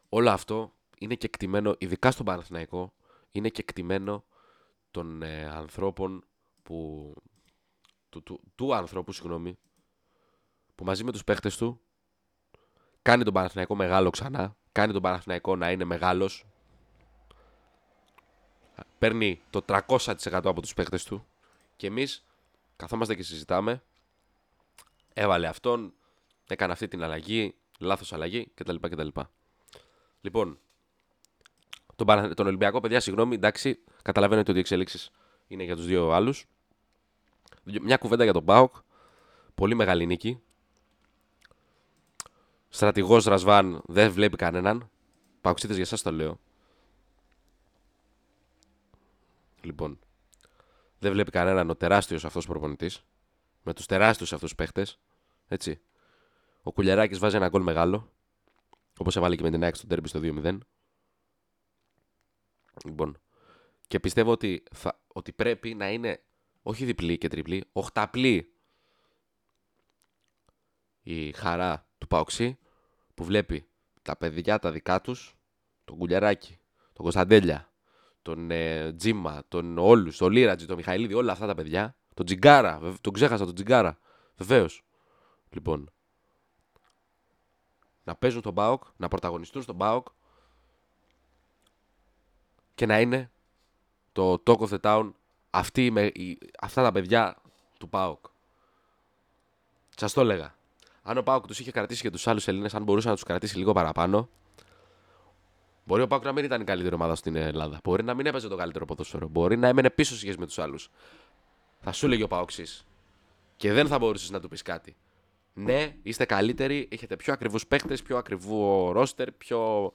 όλο 0.09 0.31
αυτό 0.31 0.73
είναι 0.99 1.15
και 1.15 1.27
εκτιμένο, 1.27 1.75
ειδικά 1.79 2.11
στον 2.11 2.27
Παναθηναϊκό, 2.27 2.93
είναι 3.31 3.49
και 3.49 3.61
εκτιμένο 3.61 4.25
των 4.91 5.23
ε, 5.23 5.45
ανθρώπων 5.45 6.25
που... 6.63 7.13
Του, 8.09 8.23
του, 8.23 8.41
του 8.55 8.75
ανθρώπου, 8.75 9.13
συγγνώμη, 9.13 9.59
που 10.75 10.85
μαζί 10.85 11.05
με 11.05 11.13
τους 11.13 11.25
παίχτες 11.25 11.57
του 11.57 11.81
κάνει 13.03 13.25
τον 13.25 13.33
Παναθηναϊκό 13.33 13.75
μεγάλο 13.75 14.11
ξανά, 14.11 14.57
κάνει 14.73 14.93
τον 14.93 15.03
Παναθηναϊκό 15.03 15.57
να 15.57 15.71
είναι 15.71 15.85
μεγάλος, 15.85 16.45
παίρνει 18.99 19.41
το 19.51 19.65
300% 19.67 20.07
από 20.33 20.61
τους 20.61 20.75
παίχτες 20.75 21.05
του 21.05 21.27
και 21.77 21.87
εμείς 21.87 22.25
καθόμαστε 22.77 23.15
και 23.15 23.23
συζητάμε, 23.23 23.83
έβαλε 25.15 25.47
αυτόν, 25.47 25.93
έκανε 26.47 26.73
αυτή 26.73 26.89
την 26.89 27.03
αλλαγή, 27.03 27.55
λάθος 27.79 28.13
αλλαγή 28.13 28.51
κτλ. 28.55 28.77
κτλ. 28.81 29.09
Λοιπόν, 30.21 30.59
τον, 31.97 32.35
τον 32.35 32.47
Ολυμπιακό, 32.47 32.81
παιδιά, 32.81 33.01
συγγνώμη, 33.01 33.35
εντάξει, 33.35 33.79
καταλαβαίνετε 34.03 34.51
ότι 34.51 34.59
οι 34.59 34.63
εξελίξεις 34.63 35.11
είναι 35.47 35.63
για 35.63 35.77
τους 35.77 35.87
δύο 35.87 36.11
άλλους. 36.11 36.47
Μια 37.83 37.97
κουβέντα 37.97 38.25
για 38.25 38.33
τον 38.33 38.43
Μπάουκ. 38.43 38.75
Πολύ 39.55 39.75
μεγάλη 39.75 40.07
νίκη. 40.07 40.43
Στρατηγός 42.69 43.25
Ρασβάν 43.25 43.83
δεν 43.87 44.11
βλέπει 44.13 44.37
κανέναν. 44.37 44.91
Παουξίτες 45.41 45.77
για 45.77 45.85
εσά 45.91 46.03
το 46.03 46.13
λέω. 46.13 46.39
Λοιπόν, 49.65 49.99
δεν 50.99 51.13
βλέπει 51.13 51.31
κανέναν 51.31 51.71
ο 51.71 51.75
τεράστιος 51.77 52.25
αυτός 52.25 52.47
προπονητής. 52.47 53.05
Με 53.63 53.75
τους 53.75 53.87
τεράστιους 53.87 54.33
αυτούς 54.33 54.55
παίχτες. 54.55 55.01
Έτσι. 55.47 55.81
Ο 56.63 56.73
Κουλιαράκης 56.73 57.19
βάζει 57.19 57.37
ένα 57.37 57.49
γκολ 57.49 57.63
μεγάλο. 57.63 58.13
Όπως 58.99 59.17
έβαλε 59.17 59.37
και 59.37 59.43
με 59.43 59.51
την 59.51 59.63
ΑΕΚ 59.63 59.75
στο 59.75 59.87
τέρμπι 59.87 60.09
στο 60.09 60.21
2-0. 60.23 60.59
Λοιπόν. 62.85 63.19
Και 63.87 64.01
πιστεύω 64.01 64.31
ότι, 64.31 64.63
θα, 64.73 65.01
ότι 65.07 65.33
πρέπει 65.33 65.75
να 65.75 65.91
είναι 65.91 66.23
όχι 66.63 66.85
διπλή 66.85 67.19
και 67.19 67.29
τριπλή, 67.29 67.65
οχταπλή 67.73 68.55
η 71.03 71.33
χαρά 71.33 71.89
του 71.99 72.07
Παοξή 72.07 72.59
που 73.15 73.25
βλέπει 73.25 73.69
τα 74.03 74.17
παιδιά 74.17 74.59
τα 74.59 74.71
δικά 74.71 75.01
τους, 75.01 75.37
τον 75.85 75.99
Κουλιαράκη, 75.99 76.59
τον 76.93 77.03
Κωνσταντέλια, 77.03 77.73
τον 78.25 78.51
ε, 78.51 78.93
Τζίμα, 78.93 79.43
τον 79.49 79.79
όλους, 79.79 80.17
τον 80.17 80.33
Λίρατζι, 80.33 80.67
τον 80.67 80.77
Μιχαηλίδη, 80.77 81.15
όλα 81.15 81.33
αυτά 81.33 81.47
τα 81.47 81.55
παιδιά, 81.55 81.97
τον 82.15 82.27
Τζιγκάρα, 82.27 82.81
τον 83.01 83.13
ξέχασα 83.13 83.45
τον 83.45 83.55
Τζιγκάρα, 83.55 83.99
βεβαίως. 84.37 84.85
Λοιπόν, 85.51 85.91
να 88.05 88.15
παίζουν 88.17 88.43
τον 88.43 88.53
Μπάοκ, 88.53 88.83
να 88.97 89.09
πρωταγωνιστούν 89.09 89.63
στον 89.63 89.75
Μπάοκ 89.75 90.07
και 92.75 92.87
να 92.87 93.01
είναι 93.01 93.31
το 94.13 94.43
Talk 94.47 94.59
of 94.59 94.69
the 94.69 94.81
Town 94.81 95.13
αυτοί, 95.51 95.91
με, 95.91 96.13
αυτά 96.61 96.83
τα 96.83 96.93
παιδιά 96.93 97.37
του 97.79 97.89
ΠΑΟΚ. 97.89 98.25
Σας 99.97 100.13
το 100.13 100.21
έλεγα. 100.21 100.55
Αν 101.03 101.19
ο 101.19 101.23
ΠΑΟΚ 101.23 101.47
τους 101.47 101.59
είχε 101.59 101.71
κρατήσει 101.71 102.03
και 102.03 102.11
τους 102.11 102.27
άλλους 102.27 102.49
Έλληνες, 102.49 102.75
αν 102.75 102.83
μπορούσε 102.83 103.09
να 103.09 103.15
τους 103.15 103.23
κρατήσει 103.23 103.59
λίγο 103.59 103.73
παραπάνω, 103.73 104.29
μπορεί 105.85 106.03
ο 106.03 106.07
ΠΑΟΚ 106.07 106.25
να 106.25 106.33
μην 106.33 106.45
ήταν 106.45 106.61
η 106.61 106.65
καλύτερη 106.65 106.95
ομάδα 106.95 107.15
στην 107.15 107.37
Ελλάδα. 107.37 107.81
Μπορεί 107.85 108.05
να 108.05 108.15
μην 108.15 108.27
έπαιζε 108.27 108.49
το 108.49 108.57
καλύτερο 108.57 108.85
ποδόσφαιρο. 108.85 109.29
Μπορεί 109.29 109.57
να 109.57 109.69
έμενε 109.69 109.91
πίσω 109.91 110.17
σχέση 110.17 110.39
με 110.39 110.47
τους 110.47 110.59
άλλους. 110.59 110.91
Θα 111.81 111.93
σου 111.93 112.07
έλεγε 112.07 112.23
ο 112.23 112.27
ΠΑΟΚΣή. 112.27 112.67
Και 113.57 113.73
δεν 113.73 113.87
θα 113.87 113.99
μπορούσες 113.99 114.31
να 114.31 114.41
του 114.41 114.49
πεις 114.49 114.63
κάτι. 114.63 114.97
Ναι, 115.55 115.97
είστε 116.03 116.25
καλύτεροι, 116.25 116.89
έχετε 116.91 117.17
πιο 117.17 117.33
ακριβούς 117.33 117.67
παίχτε, 117.67 117.97
πιο 118.05 118.17
ακριβού 118.17 118.93
ρόστερ, 118.93 119.33
πιο. 119.33 119.91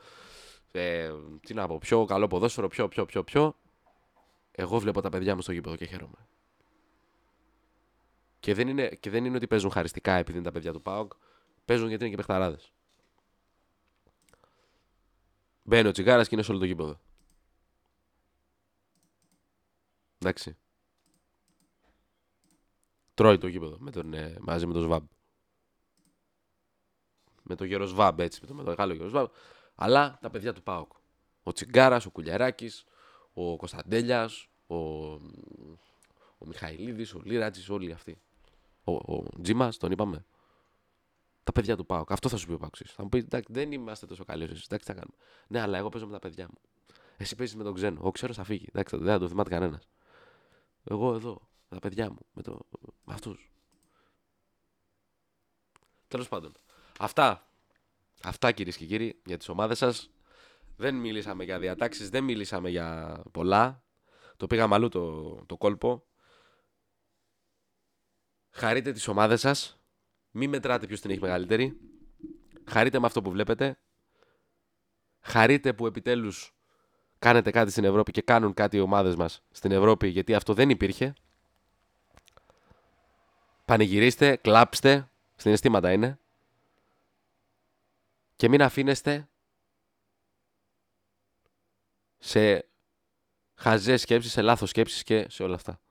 Ε, 0.72 1.12
τι 1.42 1.54
να 1.54 1.68
πω, 1.68 1.78
πιο 1.78 2.06
καλό 2.06 2.28
ποδόσφαιρο, 2.28 2.68
πιο, 2.68 2.88
πιο, 2.88 3.06
πιο, 3.06 3.24
πιο. 3.24 3.56
Εγώ 4.52 4.80
βλέπω 4.80 5.02
τα 5.02 5.10
παιδιά 5.10 5.36
μου 5.36 5.42
στο 5.42 5.52
γήπεδο 5.52 5.76
και 5.76 5.86
χαίρομαι. 5.86 6.28
Και 8.40 8.54
δεν 8.54 8.68
είναι, 8.68 8.88
και 9.00 9.10
δεν 9.10 9.26
είναι 9.26 9.36
ότι 9.36 9.48
παίζουν 9.48 9.72
χαριστικά 9.72 10.14
επειδή 10.14 10.38
είναι 10.38 10.48
τα 10.48 10.52
παιδιά 10.52 10.74
του 10.74 10.82
ΠΑΟΚ. 10.82 11.12
Παίζουν 11.66 11.88
γιατί 11.88 12.04
είναι 12.04 12.12
και 12.12 12.18
παιχταράδες. 12.18 12.72
Μπαίνει 15.70 15.88
ο 15.88 15.92
τσιγάρας 15.92 16.28
και 16.28 16.36
είναι 16.36 16.44
σε 16.44 16.52
όλο 16.52 16.60
το 16.60 16.66
γήπεδο. 16.66 17.00
Εντάξει. 20.20 20.58
Τρώει 23.14 23.38
το 23.38 23.48
γήπεδο 23.48 23.78
με 23.80 23.92
τον, 23.92 24.14
ε, 24.14 24.38
μαζί 24.40 24.66
με 24.66 24.74
τον 24.74 24.82
Σβάμπ. 24.82 25.06
Με 27.44 27.56
τον 27.56 27.68
γέρο 27.68 27.86
Σβάμπ, 27.86 28.20
έτσι, 28.20 28.40
με 28.42 28.48
τον 28.48 28.66
μεγάλο 28.66 28.94
γέρο 28.94 29.08
Σβάμπ. 29.08 29.28
Αλλά 29.76 30.18
τα 30.22 30.30
παιδιά 30.30 30.54
του 30.54 30.64
ΠΑΟΚ. 30.64 30.92
Ο 31.44 31.52
Τσιγκάρας, 31.52 32.06
ο 32.06 32.12
Κουλιαράκης, 32.12 32.86
ο 33.34 33.58
Κωνσταντέλιας, 33.58 34.50
ο, 34.68 34.76
ο 34.76 36.46
Μιχαηλίδης, 36.46 37.14
ο 37.14 37.22
Λίρατζη, 37.24 37.72
όλοι 37.72 37.92
αυτοί. 37.92 38.22
Ο, 38.84 38.92
ο 38.92 39.24
Τζίμα, 39.42 39.72
τον 39.78 39.92
είπαμε. 39.92 40.26
Τα 41.44 41.52
παιδιά 41.52 41.78
του 41.78 41.86
Πάουκ. 41.86 42.12
Αυτό 42.12 42.30
θα 42.30 42.38
σου 42.38 42.48
πει 42.48 42.54
ο 42.54 42.58
Πάουκ. 42.58 42.76
Θα 42.86 43.04
μου 43.04 43.10
πει 43.10 43.18
εντάξει, 43.18 43.54
δεν 43.54 43.72
είμαστε 43.72 44.06
τόσο 44.06 44.26
καλοί 44.26 44.44
εσείς. 44.44 44.66
Εντάξει, 44.66 44.86
θα 44.86 44.94
κάνουμε. 44.94 45.16
Ναι, 45.48 45.60
αλλά 45.60 45.78
εγώ 45.78 45.90
παίζω 45.90 46.06
με 46.06 46.12
τα 46.12 46.20
παιδιά 46.20 46.48
μου. 46.48 46.60
Εσύ 47.18 47.36
παίζεις 47.36 47.56
με 47.56 47.64
τον 47.64 47.74
ξένο. 47.74 48.00
Ο 48.04 48.12
ξένο 48.12 48.34
θα 48.34 48.44
φύγει. 48.44 48.66
Εντάξει, 48.68 48.98
δεν 48.98 49.08
θα 49.08 49.20
το 49.20 49.28
θυμάται 49.28 49.50
κανένας. 49.50 49.88
Εγώ 50.84 51.14
εδώ, 51.14 51.50
με 51.70 51.80
τα 51.80 51.80
παιδιά 51.80 52.10
μου, 52.10 52.26
με, 52.34 52.42
το... 52.42 52.60
με 53.04 53.14
αυτούς. 53.14 53.52
Τέλος 56.08 56.28
πάντων. 56.28 56.52
Αυτά 57.00 57.50
Αυτά 58.24 58.52
κυρίες 58.52 58.78
και 58.78 58.86
κύριοι 58.86 59.22
για 59.26 59.38
τις 59.38 59.50
ομάδες 59.50 59.78
σας. 59.78 60.10
Δεν 60.76 60.96
μιλήσαμε 60.96 61.44
για 61.44 61.60
διατάξεις, 61.60 62.10
δεν 62.10 62.24
μιλήσαμε 62.24 62.70
για 62.70 63.22
πολλά. 63.32 63.84
Το 64.38 64.48
πήγαμε 64.48 64.76
αλλού 64.76 64.90
το, 64.90 65.36
το 65.46 65.58
κόλπο. 65.58 66.06
Χαρείτε 68.50 68.92
τις 68.92 69.08
ομάδες 69.08 69.40
σας. 69.40 69.79
Μην 70.32 70.50
μετράτε 70.50 70.88
ποιος 70.88 71.02
την 71.02 71.12
έχει 71.12 71.20
μεγαλύτερη. 71.20 71.80
Χαρείτε 72.66 73.00
με 73.00 73.06
αυτό 73.06 73.22
που 73.22 73.32
βλέπετε. 73.32 73.80
Χαρείτε 75.20 75.74
που 75.74 75.86
επιτέλους 75.86 76.54
κάνετε 77.20 77.52
κάτι 77.52 77.72
στην 77.72 77.84
Ευρώπη 77.84 78.12
και 78.12 78.22
κάνουν 78.22 78.54
κάτι 78.54 78.78
οι 78.78 78.80
ομάδες 78.80 79.16
μας 79.16 79.44
στην 79.52 79.72
Ευρώπη 79.72 80.08
γιατί 80.08 80.36
αυτό 80.36 80.54
δεν 80.54 80.70
υπήρχε. 80.70 81.14
Πανηγυρίστε, 83.66 84.36
κλάψτε, 84.36 85.10
συναισθήματα 85.36 85.92
είναι. 85.92 86.20
Και 88.36 88.50
μην 88.50 88.62
αφήνεστε 88.62 89.30
σε 92.18 92.70
χαζές 93.56 94.02
σκέψεις, 94.02 94.32
σε 94.32 94.42
λάθος 94.42 94.70
σκέψεις 94.70 95.04
και 95.04 95.30
σε 95.30 95.44
όλα 95.44 95.56
αυτά. 95.56 95.82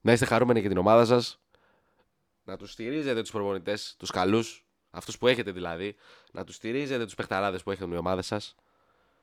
Να 0.00 0.12
είστε 0.12 0.24
χαρούμενοι 0.24 0.60
για 0.60 0.68
την 0.68 0.78
ομάδα 0.78 1.04
σας, 1.04 1.39
να 2.50 2.56
τους 2.56 2.72
στηρίζετε 2.72 3.20
τους 3.20 3.30
προπονητές, 3.30 3.94
τους 3.98 4.10
καλούς, 4.10 4.64
αυτούς 4.90 5.18
που 5.18 5.26
έχετε 5.26 5.50
δηλαδή, 5.50 5.96
να 6.32 6.44
τους 6.44 6.54
στηρίζετε 6.54 7.04
τους 7.04 7.14
παιχταράδες 7.14 7.62
που 7.62 7.70
έχετε 7.70 7.94
οι 7.94 7.96
ομάδες 7.96 8.26
σας, 8.26 8.54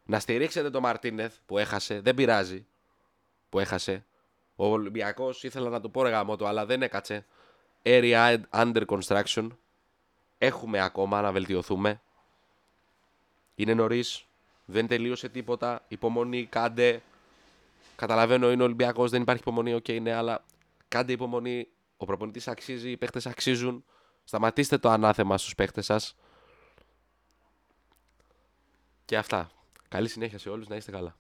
να 0.06 0.20
στηρίξετε 0.20 0.70
τον 0.70 0.82
Μαρτίνεθ 0.82 1.36
που 1.46 1.58
έχασε, 1.58 2.02
δεν 2.02 2.16
πειράζει 2.16 2.66
που 3.50 3.60
έχασε. 3.60 4.06
Ο 4.56 4.66
Ολυμπιακός 4.66 5.44
ήθελα 5.44 5.70
να 5.70 5.82
το 5.82 5.90
πω 5.90 6.04
ρε 6.04 6.24
αλλά 6.40 6.66
δεν 6.66 6.82
έκατσε. 6.82 7.26
Area 7.84 8.38
under 8.52 8.86
construction. 8.86 9.48
Έχουμε 10.38 10.82
ακόμα 10.82 11.22
να 11.22 11.32
βελτιωθούμε. 11.32 12.02
Είναι 13.56 13.74
νωρίς. 13.74 14.26
Δεν 14.66 14.88
τελείωσε 14.88 15.30
τίποτα. 15.30 15.86
Υπομονή, 15.88 16.46
κάντε. 16.46 17.02
Καταλαβαίνω 17.96 18.52
είναι 18.52 18.64
Ολυμπιακός, 18.64 19.12
δεν 19.12 19.22
υπάρχει 19.22 19.42
υπομονή. 19.42 19.74
OK, 19.74 19.86
okay, 19.88 20.02
ναι, 20.02 20.14
αλλά 20.14 20.44
κάντε 20.88 21.12
υπομονή. 21.12 21.68
Ο 21.98 22.06
προπονητής 22.06 22.48
αξίζει, 22.48 22.90
οι 22.90 22.98
παίχτες 22.98 23.26
αξίζουν. 23.26 23.86
Σταματήστε 24.24 24.78
το 24.78 24.90
ανάθεμα 24.90 25.38
στους 25.38 25.56
παίχτες 25.56 25.86
σας. 25.86 26.16
Και 29.06 29.18
αυτά. 29.18 29.52
Καλή 29.88 30.08
συνέχεια 30.08 30.38
σε 30.38 30.50
όλους, 30.50 30.68
να 30.68 30.76
είστε 30.76 30.92
καλά. 30.92 31.18